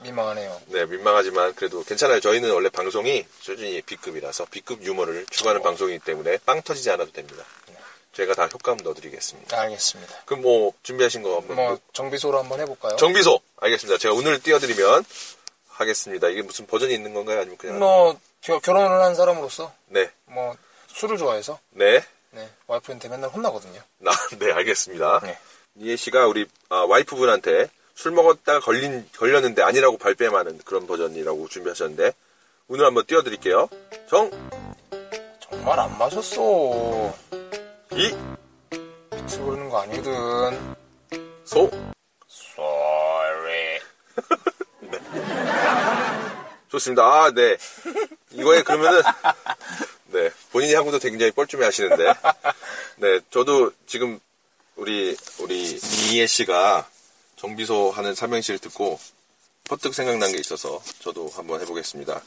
민망하네요. 0.00 0.60
네, 0.66 0.86
민망하지만 0.86 1.54
그래도 1.54 1.82
괜찮아요. 1.82 2.20
저희는 2.20 2.52
원래 2.52 2.68
방송이 2.68 3.26
수준이 3.40 3.82
B급이라서 3.82 4.46
B급 4.50 4.82
유머를 4.82 5.26
추구하는 5.26 5.60
방송이기 5.62 5.98
때문에 6.04 6.38
빵 6.46 6.62
터지지 6.62 6.90
않아도 6.90 7.10
됩니다. 7.10 7.44
제가 8.18 8.34
다 8.34 8.46
효과음 8.52 8.78
넣어드리겠습니다. 8.78 9.60
알겠습니다. 9.60 10.12
그럼 10.24 10.42
뭐 10.42 10.72
준비하신 10.82 11.22
거 11.22 11.36
한번 11.36 11.54
뭐 11.54 11.78
정비소로 11.92 12.36
한번 12.40 12.58
해볼까요? 12.58 12.96
정비소 12.96 13.38
알겠습니다. 13.58 13.96
제가 13.96 14.12
오늘 14.12 14.40
띄워드리면 14.42 15.04
하겠습니다. 15.68 16.26
이게 16.26 16.42
무슨 16.42 16.66
버전이 16.66 16.92
있는 16.92 17.14
건가요? 17.14 17.38
아니면 17.38 17.56
그냥 17.56 17.78
뭐 17.78 18.18
겨- 18.40 18.58
결혼을 18.58 19.00
한 19.04 19.14
사람으로서 19.14 19.72
네, 19.86 20.10
뭐 20.24 20.56
술을 20.88 21.16
좋아해서 21.16 21.60
네, 21.70 22.04
네, 22.32 22.48
와이프한테 22.66 23.08
맨날 23.08 23.30
혼나거든요. 23.30 23.80
나, 23.98 24.10
네 24.40 24.50
알겠습니다. 24.50 25.20
네. 25.22 25.38
이해 25.76 25.94
씨가 25.94 26.26
우리 26.26 26.44
아, 26.70 26.78
와이프분한테 26.88 27.70
술 27.94 28.10
먹었다가 28.10 28.58
걸린 28.58 29.08
걸렸는데 29.16 29.62
아니라고 29.62 29.96
발뺌하는 29.96 30.58
그런 30.64 30.88
버전이라고 30.88 31.46
준비하셨는데 31.46 32.10
오늘 32.66 32.84
한번 32.84 33.06
띄워드릴게요. 33.06 33.68
정, 34.10 34.28
정말 35.40 35.78
안 35.78 35.96
마셨어. 35.96 37.14
이, 37.98 38.14
비틀 39.10 39.44
거리는 39.44 39.68
거 39.68 39.80
아니거든. 39.80 40.76
소. 41.44 41.68
Sorry. 42.30 43.80
좋습니다. 46.68 47.02
아, 47.02 47.32
네. 47.32 47.56
이거에 48.30 48.62
그러면은, 48.62 49.02
네. 50.12 50.30
본인이 50.52 50.74
한 50.74 50.84
것도 50.84 51.00
굉장히 51.00 51.32
뻘쭘해 51.32 51.64
하시는데. 51.64 52.14
네. 52.98 53.20
저도 53.32 53.72
지금 53.88 54.20
우리, 54.76 55.16
우리 55.40 55.80
이해 56.12 56.28
씨가 56.28 56.88
정비소 57.34 57.90
하는 57.90 58.14
삼행시를 58.14 58.60
듣고 58.60 59.00
퍼뜩 59.64 59.92
생각난 59.92 60.30
게 60.30 60.38
있어서 60.38 60.80
저도 61.00 61.28
한번 61.34 61.60
해보겠습니다. 61.62 62.22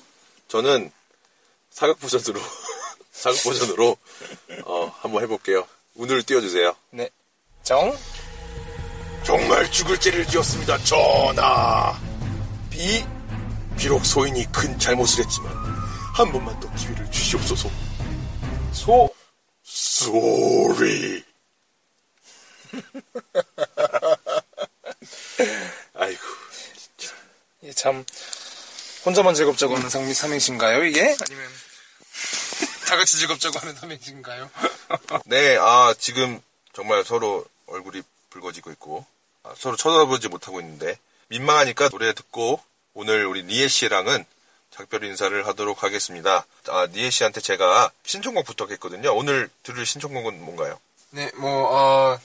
저는 0.50 0.92
사각 1.70 1.98
버전으로 2.01 2.42
사극 3.22 3.44
버전으로 3.44 3.96
어, 4.66 4.92
한번 5.00 5.22
해볼게요. 5.22 5.68
운을 5.94 6.24
띄워주세요. 6.24 6.75
네. 6.90 7.08
정, 7.62 7.96
정말 9.24 9.72
죽을 9.72 10.00
죄를 10.00 10.25
지었습니다, 10.25 10.80
전하. 10.80 12.01
비, 12.72 13.06
비록 13.78 14.04
소인이 14.04 14.51
큰 14.51 14.80
잘못을 14.80 15.24
했지만 15.24 15.56
한 16.16 16.32
번만 16.32 16.60
더 16.60 16.74
기회를 16.74 17.12
주시옵소서. 17.12 17.70
소, 18.74 19.13
Sorry. 19.63 21.24
아이고, 25.94 26.22
이게 27.62 27.72
참, 27.74 28.04
혼자만 29.06 29.36
즐겁자고 29.36 29.75
하는 29.75 29.92
삼, 29.92 30.12
삼행시인가요, 30.12 30.86
이게? 30.86 31.16
아니면, 31.22 31.51
다 32.85 32.97
같이 32.97 33.17
즐겁자고 33.17 33.59
하는 33.59 33.75
삼행시인가요? 33.75 34.50
네, 35.25 35.57
아, 35.57 35.93
지금 35.97 36.41
정말 36.73 37.03
서로 37.03 37.45
얼굴이 37.67 38.01
붉어지고 38.29 38.71
있고, 38.71 39.05
아, 39.43 39.53
서로 39.57 39.75
쳐다보지 39.75 40.27
못하고 40.27 40.59
있는데, 40.61 40.97
민망하니까 41.27 41.89
노래 41.89 42.13
듣고, 42.13 42.61
오늘 42.93 43.25
우리 43.25 43.43
니에 43.43 43.67
씨랑은 43.67 44.25
작별 44.69 45.03
인사를 45.03 45.47
하도록 45.47 45.83
하겠습니다. 45.83 46.45
아, 46.67 46.88
니에 46.88 47.09
씨한테 47.09 47.41
제가 47.41 47.91
신청곡 48.05 48.45
부탁했거든요. 48.45 49.13
오늘 49.15 49.50
들을 49.63 49.85
신청곡은 49.85 50.43
뭔가요? 50.43 50.79
네, 51.11 51.29
뭐, 51.35 51.50
어, 51.71 52.19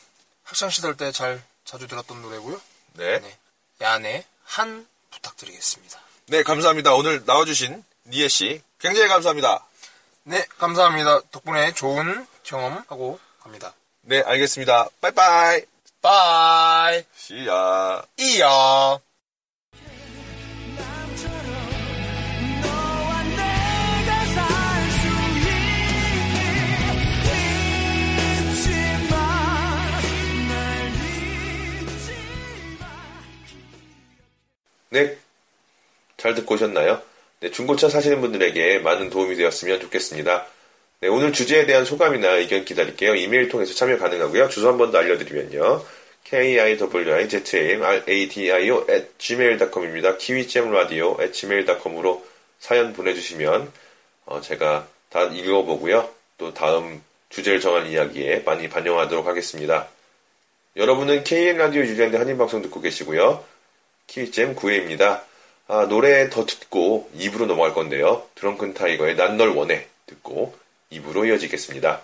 학창시절 0.44 0.96
때 0.96 1.12
잘, 1.12 1.42
자주 1.64 1.86
들었던 1.88 2.22
노래고요. 2.22 2.60
네. 2.94 3.20
네. 3.20 3.38
야네, 3.80 4.24
한, 4.44 4.86
부탁드리겠습니다. 5.10 6.00
네, 6.26 6.42
감사합니다. 6.42 6.94
오늘 6.94 7.22
나와주신 7.24 7.84
니에 8.06 8.28
씨, 8.28 8.62
굉장히 8.78 9.08
감사합니다. 9.08 9.64
네, 10.28 10.44
감사합니다. 10.58 11.20
덕분에 11.30 11.72
좋은 11.72 12.26
경험하고 12.42 13.20
갑니다. 13.38 13.74
네, 14.00 14.22
알겠습니다. 14.22 14.88
빠이빠이. 15.00 15.62
빠이! 16.02 17.04
시야. 17.14 18.02
이야! 18.18 18.98
네. 34.90 35.18
잘 36.16 36.34
듣고 36.34 36.54
오셨나요? 36.54 37.00
네, 37.40 37.50
중고차 37.50 37.88
사시는 37.88 38.20
분들에게 38.20 38.78
많은 38.80 39.10
도움이 39.10 39.36
되었으면 39.36 39.80
좋겠습니다. 39.80 40.46
네, 41.00 41.08
오늘 41.08 41.32
주제에 41.32 41.66
대한 41.66 41.84
소감이나 41.84 42.36
의견 42.36 42.64
기다릴게요. 42.64 43.14
이메일 43.14 43.48
통해서 43.48 43.74
참여 43.74 43.98
가능하고요. 43.98 44.48
주소 44.48 44.68
한 44.68 44.78
번 44.78 44.90
더 44.90 44.98
알려드리면요. 44.98 45.84
kiwizradio 46.24 47.14
at 48.90 49.08
gmail.com입니다. 49.18 50.16
kiwi잼라디오 50.16 51.16
at 51.20 51.32
gmail.com으로 51.32 52.26
사연 52.58 52.92
보내주시면 52.92 53.70
어, 54.26 54.40
제가 54.40 54.88
다 55.10 55.24
읽어보고요. 55.24 56.08
또 56.38 56.52
다음 56.54 57.02
주제를 57.28 57.60
정한 57.60 57.86
이야기에 57.86 58.42
많이 58.44 58.68
반영하도록 58.68 59.26
하겠습니다. 59.26 59.88
여러분은 60.76 61.24
KN라디오 61.24 61.82
유리한대 61.82 62.18
한인 62.18 62.38
방송 62.38 62.62
듣고 62.62 62.80
계시고요. 62.80 63.44
키위잼 64.08 64.56
9회입니다. 64.56 65.22
아, 65.68 65.86
노래 65.88 66.30
더 66.30 66.46
듣고 66.46 67.10
2부로 67.16 67.46
넘어갈 67.46 67.74
건데요. 67.74 68.22
드렁큰 68.36 68.74
타이거의 68.74 69.16
난 69.16 69.36
널 69.36 69.50
원해 69.50 69.86
듣고 70.06 70.54
2부로 70.92 71.26
이어지겠습니다. 71.26 72.02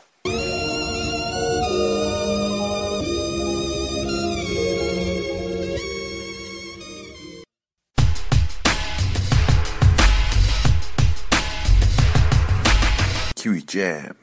키위잼 13.37 14.22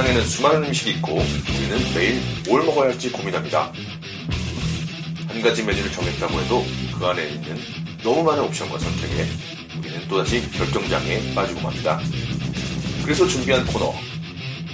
세상에는 0.00 0.24
수많은 0.24 0.64
음식이 0.64 0.92
있고 0.92 1.14
우리는 1.14 1.94
매일 1.94 2.20
뭘 2.48 2.64
먹어야 2.64 2.90
할지 2.90 3.10
고민합니다. 3.10 3.70
한 5.28 5.42
가지 5.42 5.62
메뉴를 5.62 5.92
정했다고 5.92 6.40
해도 6.40 6.64
그 6.98 7.06
안에 7.06 7.28
있는 7.28 7.58
너무 8.02 8.22
많은 8.22 8.44
옵션과 8.44 8.78
선택에 8.78 9.26
우리는 9.78 10.08
또다시 10.08 10.50
결정장에 10.52 11.34
빠지고 11.34 11.60
맙니다. 11.60 12.00
그래서 13.04 13.26
준비한 13.26 13.66
코너 13.66 13.92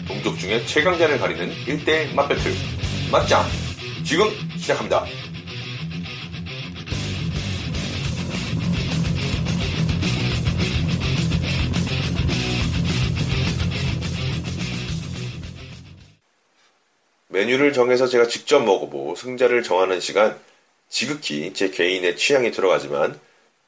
동족 0.06 0.38
중에 0.38 0.64
최강자를 0.64 1.18
가리는 1.18 1.52
1대1 1.66 2.14
맛배틀 2.14 2.54
맛짱 3.10 3.44
지금 4.04 4.30
시작합니다. 4.56 5.04
메뉴를 17.46 17.72
정해서 17.72 18.06
제가 18.08 18.26
직접 18.26 18.60
먹어보고 18.60 19.14
승자를 19.14 19.62
정하는 19.62 20.00
시간 20.00 20.38
지극히 20.88 21.52
제 21.54 21.70
개인의 21.70 22.16
취향이 22.16 22.50
들어가지만 22.50 23.18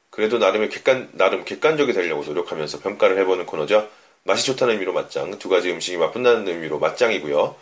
그래도 0.09 0.37
나름의 0.37 0.69
객관, 0.69 1.09
나름 1.13 1.45
객관적이 1.45 1.93
되려고 1.93 2.23
노력하면서 2.23 2.79
평가를 2.79 3.17
해보는 3.19 3.45
코너죠. 3.45 3.87
맛이 4.23 4.45
좋다는 4.45 4.73
의미로 4.73 4.91
맛짱, 4.91 5.39
두 5.39 5.47
가지 5.47 5.71
음식이 5.71 5.97
맛본다는 5.97 6.47
의미로 6.47 6.79
맛짱이고요. 6.79 7.55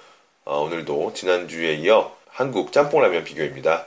어, 0.46 0.60
오늘도 0.62 1.14
지난주에 1.14 1.76
이어 1.76 2.16
한국 2.30 2.72
짬뽕라면 2.72 3.24
비교입니다. 3.24 3.86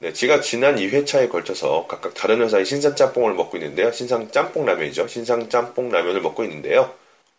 네, 0.00 0.12
제가 0.12 0.40
지난 0.40 0.76
2회차에 0.76 1.28
걸쳐서 1.28 1.86
각각 1.88 2.14
다른 2.14 2.40
회사의 2.40 2.64
신상 2.66 2.94
짬뽕을 2.94 3.34
먹고 3.34 3.56
있는데요. 3.56 3.90
신상 3.90 4.30
짬뽕 4.30 4.64
라면이죠. 4.64 5.08
신상 5.08 5.48
짬뽕 5.48 5.90
라면을 5.90 6.20
먹고 6.20 6.44
있는데요. 6.44 6.94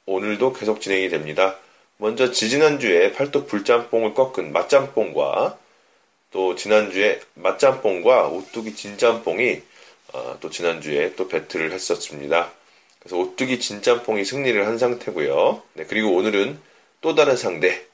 오늘도 0.05 0.53
계속 0.53 0.81
진행이 0.81 1.07
됩니다. 1.09 1.55
먼저 2.01 2.31
지지난주에 2.31 3.11
팔뚝 3.11 3.47
불짬뽕을 3.47 4.13
꺾은 4.13 4.53
맛짬뽕과 4.53 5.57
또 6.31 6.55
지난주에 6.55 7.19
맛짬뽕과 7.33 8.29
오뚜기 8.29 8.73
진짬뽕이 8.73 9.61
어, 10.13 10.37
또 10.39 10.49
지난주에 10.49 11.15
또 11.17 11.27
배틀을 11.27 11.73
했었습니다. 11.73 12.53
그래서 12.99 13.17
오뚜기 13.17 13.59
진짬뽕이 13.59 14.23
승리를 14.23 14.65
한 14.65 14.77
상태고요. 14.77 15.61
네, 15.73 15.85
그리고 15.89 16.15
오늘은 16.15 16.57
또 17.01 17.15
다른 17.15 17.35
상대 17.35 17.85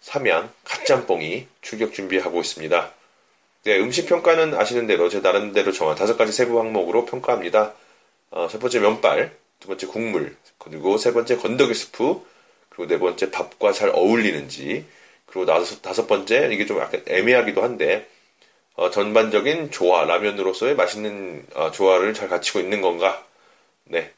삼양 0.00 0.50
갓짬뽕이 0.64 1.46
출격 1.60 1.92
준비하고 1.92 2.40
있습니다. 2.40 2.94
네, 3.64 3.78
음식 3.78 4.06
평가는 4.06 4.54
아시는 4.54 4.86
대로 4.86 5.10
제 5.10 5.20
나름대로 5.20 5.70
정한 5.72 5.96
다섯 5.96 6.16
가지 6.16 6.32
세부 6.32 6.58
항목으로 6.58 7.04
평가합니다. 7.04 7.74
어, 8.30 8.48
첫 8.50 8.58
번째 8.58 8.80
면발, 8.80 9.36
두 9.58 9.68
번째 9.68 9.86
국물, 9.86 10.34
그리고 10.56 10.96
세 10.96 11.12
번째 11.12 11.36
건더기 11.36 11.74
스프, 11.74 12.22
그리고 12.70 12.86
네 12.88 12.98
번째 12.98 13.30
밥과 13.30 13.72
잘 13.72 13.90
어울리는지, 13.90 14.86
그리고 15.26 15.46
다섯, 15.46 15.82
다섯 15.82 16.06
번째 16.06 16.50
이게 16.52 16.66
좀 16.66 16.78
약간 16.80 17.02
애매하기도 17.06 17.62
한데 17.62 18.08
어, 18.74 18.90
전반적인 18.90 19.70
조화 19.70 20.04
라면으로서의 20.04 20.74
맛있는 20.76 21.46
어, 21.54 21.70
조화를 21.70 22.14
잘 22.14 22.28
갖추고 22.28 22.60
있는 22.60 22.80
건가? 22.80 23.24
네, 23.84 24.12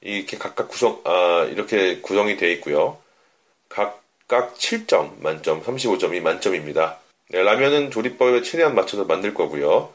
이렇게 0.00 0.38
각각 0.38 0.68
구성 0.68 1.00
아, 1.04 1.46
이렇게 1.50 2.00
구성이 2.00 2.36
되어 2.36 2.50
있고요. 2.50 2.98
각각 3.68 4.56
7점 4.56 5.16
만점, 5.20 5.62
35점이 5.62 6.20
만점입니다. 6.20 6.98
네, 7.30 7.42
라면은 7.42 7.90
조리법에 7.90 8.42
최대한 8.42 8.74
맞춰서 8.74 9.04
만들 9.04 9.34
거고요. 9.34 9.92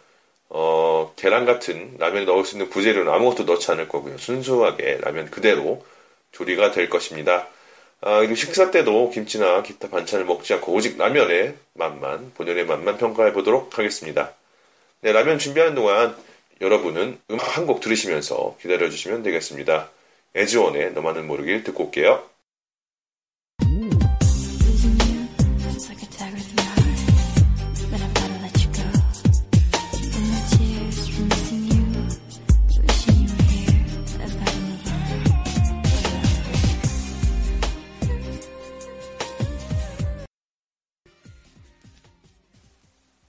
어, 0.49 1.13
계란 1.15 1.45
같은 1.45 1.95
라면에 1.97 2.25
넣을 2.25 2.43
수 2.45 2.55
있는 2.55 2.69
부재료는 2.69 3.11
아무것도 3.11 3.43
넣지 3.45 3.71
않을 3.71 3.87
거고요. 3.87 4.17
순수하게 4.17 4.97
라면 5.01 5.29
그대로 5.31 5.85
조리가 6.33 6.71
될 6.71 6.89
것입니다. 6.89 7.47
아, 8.01 8.19
그리고 8.19 8.35
식사 8.35 8.71
때도 8.71 9.11
김치나 9.11 9.61
기타 9.61 9.89
반찬을 9.89 10.25
먹지 10.25 10.53
않고 10.55 10.73
오직 10.73 10.97
라면의 10.97 11.55
맛만, 11.73 12.31
본연의 12.35 12.65
맛만 12.65 12.97
평가해 12.97 13.31
보도록 13.33 13.77
하겠습니다. 13.77 14.33
네, 15.01 15.11
라면 15.11 15.37
준비하는 15.39 15.75
동안 15.75 16.15
여러분은 16.61 17.19
음악 17.31 17.57
한 17.57 17.65
곡 17.67 17.79
들으시면서 17.81 18.57
기다려 18.61 18.89
주시면 18.89 19.23
되겠습니다. 19.23 19.89
에즈원의 20.35 20.93
너만은 20.93 21.27
모르길 21.27 21.63
듣고 21.63 21.85
올게요. 21.85 22.23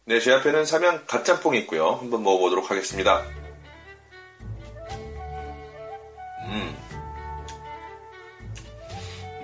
네, 0.04 0.18
제 0.18 0.32
앞에는 0.32 0.64
삼양 0.64 1.06
갓짬뽕이 1.06 1.60
있고요. 1.60 1.92
한번 1.92 2.24
먹어보도록 2.24 2.72
하겠습니다. 2.72 3.22
음. 6.46 6.76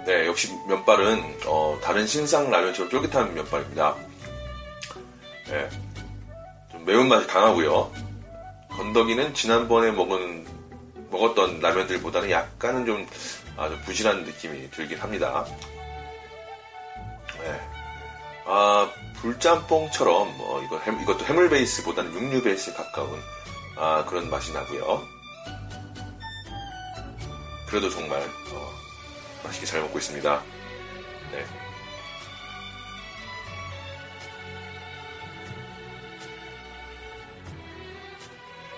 네, 0.05 0.27
역시 0.27 0.53
면발은 0.67 1.39
어, 1.47 1.79
다른 1.81 2.09
신상 2.09 2.51
라면처럼 2.51 2.91
쫄깃한 2.91 3.35
면발입니다. 3.35 3.95
네, 5.47 5.69
좀 6.73 6.85
매운맛이 6.85 7.29
강하고요. 7.29 7.93
건더기는 8.71 9.35
지난번에 9.35 9.93
먹은 9.93 10.45
먹었던 11.11 11.61
라면들보다는 11.61 12.31
약간은 12.31 12.85
좀 12.85 13.07
아주 13.57 13.79
부실한 13.85 14.25
느낌이 14.25 14.71
들긴 14.73 14.99
합니다. 14.99 15.47
네. 17.41 17.61
아, 18.45 18.91
불짬뽕처럼, 19.23 20.37
뭐, 20.37 20.63
이거, 20.63 20.79
햄- 20.81 21.01
이것도 21.01 21.25
해물 21.25 21.49
베이스보다는 21.51 22.13
육류 22.15 22.43
베이스에 22.43 22.73
가까운, 22.75 23.21
아, 23.77 24.05
그런 24.05 24.31
맛이 24.31 24.53
나고요 24.53 25.07
그래도 27.69 27.91
정말, 27.91 28.21
어, 28.53 28.73
맛있게 29.45 29.67
잘 29.67 29.81
먹고 29.83 29.99
있습니다. 29.99 30.43
네. 31.33 31.45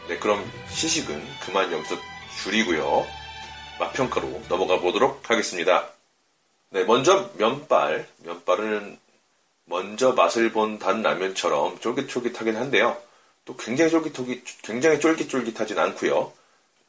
네, 0.09 0.19
그럼 0.19 0.45
시식은 0.71 1.25
그만 1.41 1.71
여기서 1.73 1.97
줄이고요. 2.43 3.07
맛평가로 3.79 4.43
넘어가 4.49 4.81
보도록 4.81 5.31
하겠습니다. 5.31 5.89
네, 6.71 6.85
먼저 6.85 7.31
면발. 7.37 8.09
면발은 8.19 8.99
먼저 9.71 10.13
맛을 10.13 10.51
본 10.51 10.79
단 10.81 11.01
라면처럼 11.01 11.79
쫄깃쫄깃하긴 11.79 12.57
한데요. 12.57 13.01
또 13.45 13.57
굉장히 13.57 13.91
쫄깃쫄깃, 13.93 14.63
굉장히 14.63 14.99
쫄깃쫄깃하진 14.99 15.79
않고요. 15.79 16.33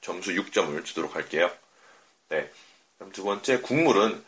점수 0.02 0.32
6점을 0.32 0.84
주도록 0.84 1.16
할게요. 1.16 1.52
네. 2.30 2.50
두 3.14 3.24
번째 3.24 3.62
국물은 3.62 4.24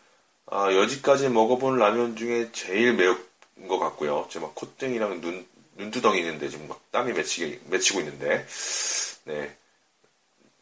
아, 0.46 0.72
여지까지 0.72 1.30
먹어본 1.30 1.80
라면 1.80 2.16
중에 2.16 2.52
제일 2.52 2.94
매운 2.94 3.18
것 3.68 3.80
같고요. 3.80 4.28
제가 4.30 4.46
막 4.46 4.56
콧등이랑 4.56 5.22
눈 5.22 5.46
눈두덩이 5.76 6.20
있는데 6.20 6.48
지금 6.50 6.68
막 6.68 6.80
땀이 6.92 7.14
맺히게 7.14 7.62
맺히고 7.66 8.02
있는데 8.02 8.46
네. 9.24 9.58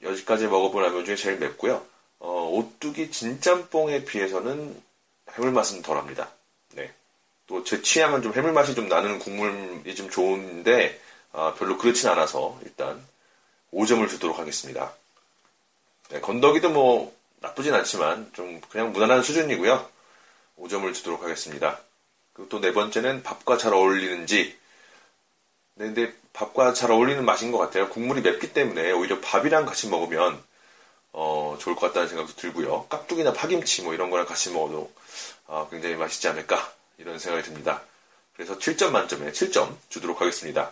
여지까지 0.02 0.48
먹어본 0.48 0.82
라면 0.82 1.04
중에 1.04 1.18
제일 1.18 1.40
맵고요. 1.40 1.86
어, 2.20 2.50
오뚜기 2.54 3.12
진짬뽕에 3.12 4.06
비해서는 4.06 4.82
해물 5.34 5.52
맛은 5.52 5.82
덜합니다. 5.82 6.32
네. 6.74 6.94
또 7.52 7.66
제 7.66 7.82
취향은 7.82 8.22
좀 8.22 8.34
해물 8.34 8.54
맛이 8.54 8.74
좀 8.76 8.88
나는 8.88 9.20
국물이 9.20 9.94
좀 9.94 10.10
좋은데 10.10 10.98
아, 11.34 11.54
별로 11.58 11.78
그렇진 11.78 12.08
않아서 12.08 12.58
일단 12.64 13.06
5점을 13.74 14.08
주도록 14.10 14.40
하겠습니다. 14.40 14.94
네, 16.10 16.22
건더기도 16.22 16.70
뭐 16.70 17.14
나쁘진 17.42 17.74
않지만 17.74 18.32
좀 18.34 18.62
그냥 18.70 18.94
무난한 18.94 19.22
수준이고요. 19.22 19.86
5점을 20.60 20.94
주도록 20.94 21.24
하겠습니다. 21.24 21.80
그리고 22.34 22.48
또 22.50 22.62
네 22.62 22.72
번째는 22.72 23.22
밥과 23.24 23.58
잘 23.58 23.74
어울리는지 23.74 24.58
네, 25.76 25.86
근데 25.86 26.14
밥과 26.32 26.74
잘 26.74 26.90
어울리는 26.92 27.24
맛인 27.26 27.52
것 27.52 27.58
같아요. 27.58 27.90
국물이 27.90 28.22
맵기 28.22 28.54
때문에 28.54 28.92
오히려 28.94 29.20
밥이랑 29.20 29.66
같이 29.66 29.90
먹으면 29.90 30.42
어, 31.12 31.58
좋을 31.60 31.76
것 31.76 31.88
같다는 31.88 32.08
생각도 32.08 32.34
들고요. 32.36 32.86
깍두기나 32.88 33.34
파김치 33.34 33.82
뭐 33.82 33.94
이런 33.94 34.10
거랑 34.10 34.26
같이 34.26 34.52
먹어도 34.52 34.90
아, 35.48 35.68
굉장히 35.70 35.96
맛있지 35.96 36.30
않을까 36.30 36.74
이런 36.98 37.20
생각이 37.20 37.46
듭니다. 37.46 37.82
그래서 38.34 38.58
7점 38.58 38.92
만점에 38.92 39.32
7점 39.32 39.76
주도록 39.90 40.22
하겠습니다. 40.22 40.72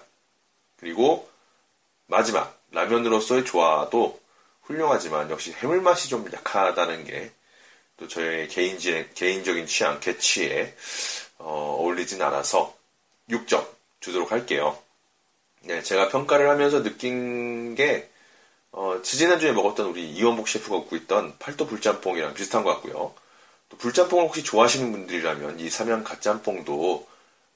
그리고 0.77 1.29
마지막 2.07 2.57
라면으로서의 2.71 3.45
조화도 3.45 4.19
훌륭하지만 4.63 5.29
역시 5.29 5.51
해물 5.53 5.81
맛이 5.81 6.09
좀 6.09 6.25
약하다는 6.31 7.05
게 7.05 7.31
또 7.99 8.07
저의 8.07 8.47
개인지, 8.47 9.09
개인적인 9.13 9.67
취향, 9.67 9.99
개취에 9.99 10.73
어, 11.37 11.77
어울리진 11.79 12.21
않아서 12.21 12.75
6점 13.29 13.67
주도록 13.99 14.31
할게요. 14.31 14.77
네, 15.63 15.83
제가 15.83 16.07
평가를 16.07 16.49
하면서 16.49 16.81
느낀 16.81 17.75
게 17.75 18.09
어, 18.71 19.01
지지난주에 19.03 19.51
먹었던 19.51 19.87
우리 19.87 20.09
이원복 20.11 20.47
셰프가 20.47 20.77
굽고 20.77 20.95
있던 20.95 21.37
팔도 21.39 21.67
불짬뽕이랑 21.67 22.33
비슷한 22.33 22.63
것 22.63 22.73
같고요. 22.75 23.13
또 23.69 23.77
불짬뽕을 23.77 24.25
혹시 24.25 24.43
좋아하시는 24.43 24.91
분들이라면 24.91 25.59
이 25.59 25.69
삼양 25.69 26.03
갓짬뽕도 26.03 27.07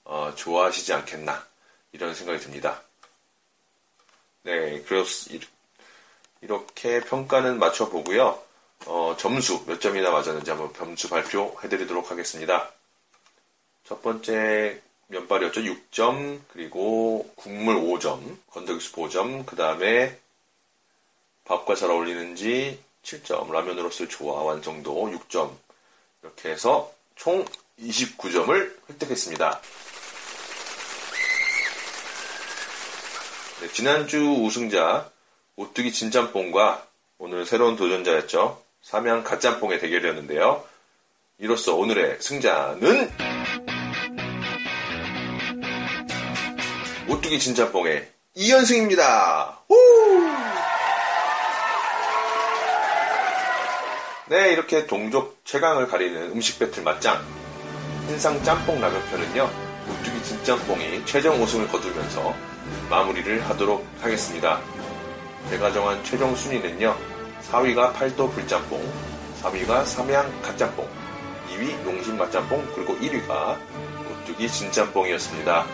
어, 0.06 0.34
좋아하시지 0.36 0.94
않겠나 0.94 1.46
이런 1.94 2.16
생각이 2.16 2.40
듭니다. 2.40 2.84
네, 4.44 4.82
이- 5.32 5.40
이렇게 6.42 7.00
평가는 7.02 7.58
맞춰보고요. 7.60 8.40
어, 8.86 9.16
점수 9.18 9.66
몇 9.66 9.82
점이나 9.82 10.12
맞았는지 10.12 10.52
한번 10.52 10.74
점수 10.74 11.10
발표해드리도록 11.10 12.12
하겠습니다. 12.12 12.72
첫 13.86 14.02
번째 14.02 14.82
면발이었죠. 15.08 15.64
6점, 15.64 16.42
그리고 16.50 17.32
국물 17.38 17.78
5점, 17.78 18.38
건더기수 18.52 18.92
5점, 18.92 19.46
그 19.46 19.56
다음에 19.56 20.20
밥과 21.46 21.76
잘 21.76 21.90
어울리는지 21.90 22.84
7점, 23.02 23.50
라면으로서의 23.50 24.10
조화 24.10 24.42
완성도 24.44 25.10
6점, 25.10 25.58
이렇게 26.24 26.50
해서 26.50 26.92
총 27.16 27.46
29점을 27.80 28.74
획득했습니다. 28.90 29.62
네, 33.62 33.68
지난주 33.74 34.20
우승자 34.20 35.10
오뚜기 35.56 35.92
진짬뽕과 35.92 36.88
오늘 37.18 37.46
새로운 37.46 37.76
도전자였죠. 37.76 38.62
삼양 38.82 39.24
갓짬뽕의 39.24 39.80
대결이었는데요. 39.80 40.66
이로써 41.40 41.76
오늘의 41.76 42.22
승자는 42.22 43.12
오뚜기 47.10 47.40
진짬뽕의 47.40 48.10
이연승입니다. 48.36 49.62
우! 49.70 50.23
네, 54.30 54.54
이렇게 54.54 54.88
동족 54.88 55.42
최강을 55.44 55.90
가리는 55.90 56.32
음식 56.32 56.58
배틀 56.58 56.82
맞짱 56.82 57.22
신상 58.08 58.42
짬뽕 58.42 58.80
라면 58.80 59.04
편은요 59.10 59.50
오뚜기 59.90 60.24
진짬뽕이 60.24 61.06
최종 61.06 61.44
우승을 61.44 61.68
거두면서 61.68 62.34
마무리를 62.90 63.42
하도록 63.50 63.86
하겠습니다. 64.00 64.62
제가 65.50 65.74
정한 65.74 66.02
최종 66.06 66.34
순위는요 66.38 66.96
4위가 67.52 67.94
팔도 67.94 68.30
불짬뽕 68.30 68.82
3위가 69.42 69.86
삼양 69.86 70.42
갓짬뽕 70.42 70.88
2위 71.50 71.84
농심 71.84 72.18
맛짬뽕 72.18 72.66
그리고 72.76 72.96
1위가 73.00 73.58
오뚜기 74.22 74.48
진짬뽕이었습니다. 74.48 75.66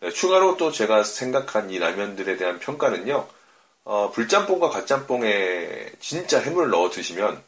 네, 0.00 0.10
추가로 0.10 0.56
또 0.56 0.72
제가 0.72 1.02
생각한 1.02 1.68
이 1.68 1.78
라면들에 1.78 2.38
대한 2.38 2.58
평가는요 2.58 3.26
어, 3.84 4.10
불짬뽕과 4.12 4.70
갓짬뽕에 4.70 5.92
진짜 6.00 6.40
해물을 6.40 6.70
넣어 6.70 6.90
드시면 6.90 7.42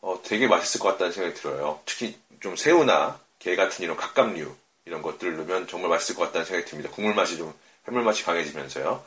어, 0.00 0.20
되게 0.24 0.46
맛있을 0.46 0.80
것 0.80 0.88
같다는 0.92 1.12
생각이 1.12 1.34
들어요. 1.34 1.80
특히 1.84 2.18
좀 2.40 2.56
새우나 2.56 3.20
게 3.38 3.54
같은 3.56 3.84
이런 3.84 3.96
각각류 3.96 4.54
이런 4.86 5.02
것들을 5.02 5.36
넣으면 5.36 5.68
정말 5.68 5.90
맛있을 5.90 6.16
것 6.16 6.26
같다는 6.26 6.46
생각이 6.46 6.70
듭니다. 6.70 6.90
국물 6.90 7.14
맛이 7.14 7.36
좀 7.36 7.52
해물 7.86 8.02
맛이 8.02 8.24
강해지면서요. 8.24 9.04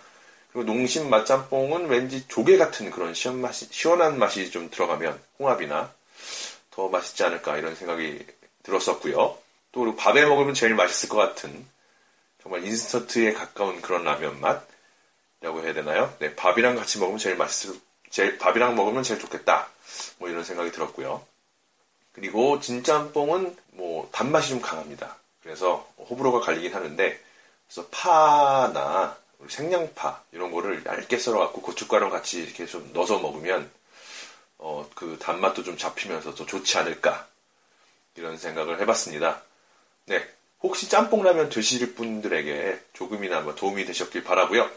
그리고 0.52 0.72
농심 0.72 1.10
맛짬뽕은 1.10 1.88
왠지 1.88 2.28
조개 2.28 2.58
같은 2.58 2.92
그런 2.92 3.14
시원 3.14 3.42
맛이, 3.42 3.68
시원한 3.72 4.20
맛이 4.20 4.52
좀 4.52 4.70
들어가면 4.70 5.20
홍합이나 5.40 5.94
더 6.70 6.88
맛있지 6.90 7.24
않을까 7.24 7.58
이런 7.58 7.76
생각이 7.76 8.26
들었었고요. 8.64 9.38
또 9.72 9.96
밥에 9.96 10.26
먹으면 10.26 10.54
제일 10.54 10.76
맛있을 10.76 11.10
것 11.10 11.18
같은 11.18 11.66
정말 12.44 12.66
인스턴트에 12.66 13.34
가까운 13.34 13.82
그런 13.82 14.04
라면 14.04 14.40
맛 14.42 14.68
라고 15.42 15.64
해야 15.64 15.74
되나요? 15.74 16.16
네, 16.20 16.36
밥이랑 16.36 16.76
같이 16.76 17.00
먹으면 17.00 17.18
제일 17.18 17.36
맛있을, 17.36 17.80
제일, 18.10 18.38
밥이랑 18.38 18.76
먹으면 18.76 19.04
제일 19.04 19.20
좋겠다. 19.20 19.68
뭐 20.20 20.30
이런 20.30 20.44
생각이 20.44 20.72
들었고요. 20.72 21.26
그리고 22.14 22.60
진짬뽕은 22.60 23.58
뭐 23.72 24.08
단맛이 24.12 24.50
좀 24.50 24.62
강합니다. 24.62 25.18
그래서 25.42 25.88
호불호가 25.98 26.42
갈리긴 26.42 26.74
하는데, 26.74 27.20
그래서 27.68 27.88
파나 27.90 29.18
생양파 29.50 30.22
이런 30.32 30.52
거를 30.52 30.86
얇게 30.86 31.18
썰어갖고 31.18 31.62
고춧가루랑 31.62 32.12
같이 32.12 32.44
이렇게 32.44 32.68
좀 32.68 32.92
넣어서 32.94 33.18
먹으면, 33.18 33.72
어, 34.60 34.88
그 34.94 35.18
단맛도 35.20 35.64
좀 35.64 35.76
잡히면서 35.76 36.36
더 36.36 36.46
좋지 36.46 36.78
않을까. 36.78 37.28
이런 38.16 38.38
생각을 38.38 38.80
해봤습니다. 38.82 39.42
네. 40.06 40.28
혹시 40.62 40.90
짬뽕라면 40.90 41.50
드실 41.50 41.96
분들에게 41.96 42.80
조금이나마 42.94 43.42
뭐 43.42 43.56
도움이 43.56 43.86
되셨길 43.86 44.24
바라고요. 44.24 44.70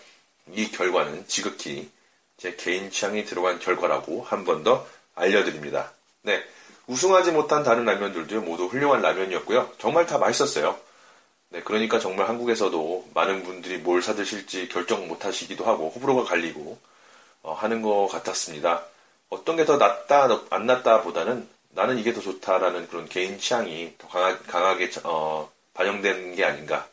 이 0.52 0.70
결과는 0.70 1.26
지극히 1.28 1.90
제 2.36 2.54
개인 2.56 2.90
취향이 2.90 3.24
들어간 3.24 3.58
결과라고 3.58 4.22
한 4.22 4.44
번 4.44 4.62
더 4.64 4.86
알려드립니다. 5.14 5.92
네. 6.22 6.42
우승하지 6.86 7.32
못한 7.32 7.62
다른 7.62 7.84
라면들도 7.84 8.40
모두 8.42 8.66
훌륭한 8.66 9.00
라면이었고요. 9.02 9.72
정말 9.78 10.06
다 10.06 10.18
맛있었어요. 10.18 10.78
네, 11.50 11.62
그러니까 11.62 11.98
정말 11.98 12.28
한국에서도 12.28 13.08
많은 13.14 13.44
분들이 13.44 13.78
뭘 13.78 14.02
사드실지 14.02 14.68
결정 14.68 15.06
못 15.08 15.24
하시기도 15.24 15.64
하고 15.64 15.90
호불호가 15.90 16.24
갈리고 16.24 16.78
어, 17.42 17.52
하는 17.54 17.80
것 17.82 18.08
같았습니다. 18.08 18.84
어떤 19.30 19.56
게 19.56 19.64
더 19.64 19.76
낫다, 19.76 20.28
안 20.50 20.66
낫다 20.66 21.02
보다는 21.02 21.48
나는 21.70 21.98
이게 21.98 22.12
더 22.12 22.20
좋다라는 22.20 22.88
그런 22.88 23.08
개인 23.08 23.38
취향이 23.38 23.94
더 23.98 24.08
강하, 24.08 24.76
게 24.76 24.90
반영된 25.74 26.34
게 26.36 26.44
아닌가 26.44 26.88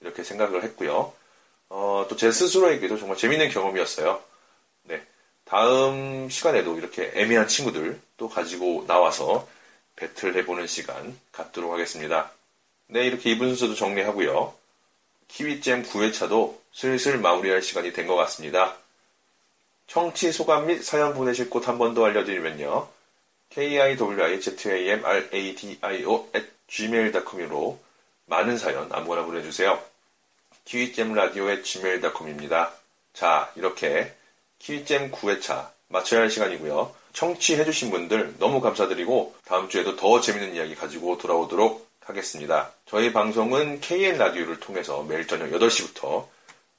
이렇게 0.00 0.22
생각을 0.24 0.62
했고요. 0.64 1.12
어, 1.68 2.06
또 2.08 2.16
제 2.16 2.30
스스로에게도 2.32 2.98
정말 2.98 3.16
재밌는 3.16 3.50
경험이었어요. 3.50 4.22
네. 4.84 5.02
다음 5.44 6.28
시간에도 6.30 6.76
이렇게 6.78 7.10
애매한 7.14 7.48
친구들 7.48 8.00
또 8.16 8.28
가지고 8.28 8.84
나와서 8.86 9.46
배틀 9.96 10.36
해보는 10.36 10.66
시간 10.66 11.18
갖도록 11.32 11.72
하겠습니다. 11.72 12.30
네, 12.88 13.06
이렇게 13.06 13.30
이분 13.30 13.48
순서도 13.48 13.74
정리하고요. 13.74 14.54
키위잼 15.28 15.82
9회차도 15.84 16.56
슬슬 16.72 17.18
마무리할 17.18 17.62
시간이 17.62 17.92
된 17.92 18.06
것 18.06 18.14
같습니다. 18.16 18.76
청취 19.88 20.32
소감 20.32 20.66
및 20.66 20.82
사연 20.82 21.14
보내실 21.14 21.50
곳 21.50 21.66
한 21.68 21.78
번 21.78 21.94
더 21.94 22.04
알려드리면요. 22.04 22.88
kiwizamradio 23.50 24.34
at 26.34 26.46
gmail.com으로 26.68 27.78
많은 28.26 28.58
사연 28.58 28.92
아무거나 28.92 29.24
보내주세요. 29.24 29.80
키위잼 30.66 31.14
라디오의 31.14 31.62
gmail.com입니다. 31.62 32.72
자, 33.14 33.50
이렇게 33.56 34.12
키위잼 34.58 35.12
9회차 35.12 35.70
마쳐야 35.88 36.22
할 36.22 36.30
시간이고요. 36.30 36.94
청취해주신 37.12 37.90
분들 37.90 38.34
너무 38.38 38.60
감사드리고 38.60 39.34
다음 39.44 39.68
주에도 39.68 39.96
더 39.96 40.20
재밌는 40.20 40.54
이야기 40.54 40.74
가지고 40.74 41.16
돌아오도록 41.16 41.86
하겠습니다. 42.00 42.72
저희 42.84 43.12
방송은 43.12 43.80
KN 43.80 44.18
라디오를 44.18 44.60
통해서 44.60 45.02
매일 45.04 45.26
저녁 45.26 45.50
8시부터 45.50 46.26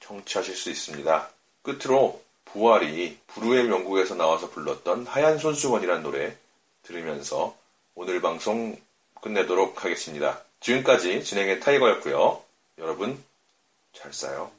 청취하실 0.00 0.54
수 0.54 0.70
있습니다. 0.70 1.28
끝으로 1.62 2.22
부활이 2.44 3.18
부르의 3.26 3.64
명곡에서 3.64 4.14
나와서 4.14 4.50
불렀던 4.50 5.06
하얀 5.06 5.38
손수건이라는 5.38 6.02
노래 6.02 6.36
들으면서 6.82 7.56
오늘 7.94 8.20
방송 8.20 8.76
끝내도록 9.20 9.84
하겠습니다. 9.84 10.40
지금까지 10.60 11.24
진행의 11.24 11.60
타이거였고요. 11.60 12.42
여러분 12.78 13.22
잘 13.92 14.12
싸요. 14.12 14.57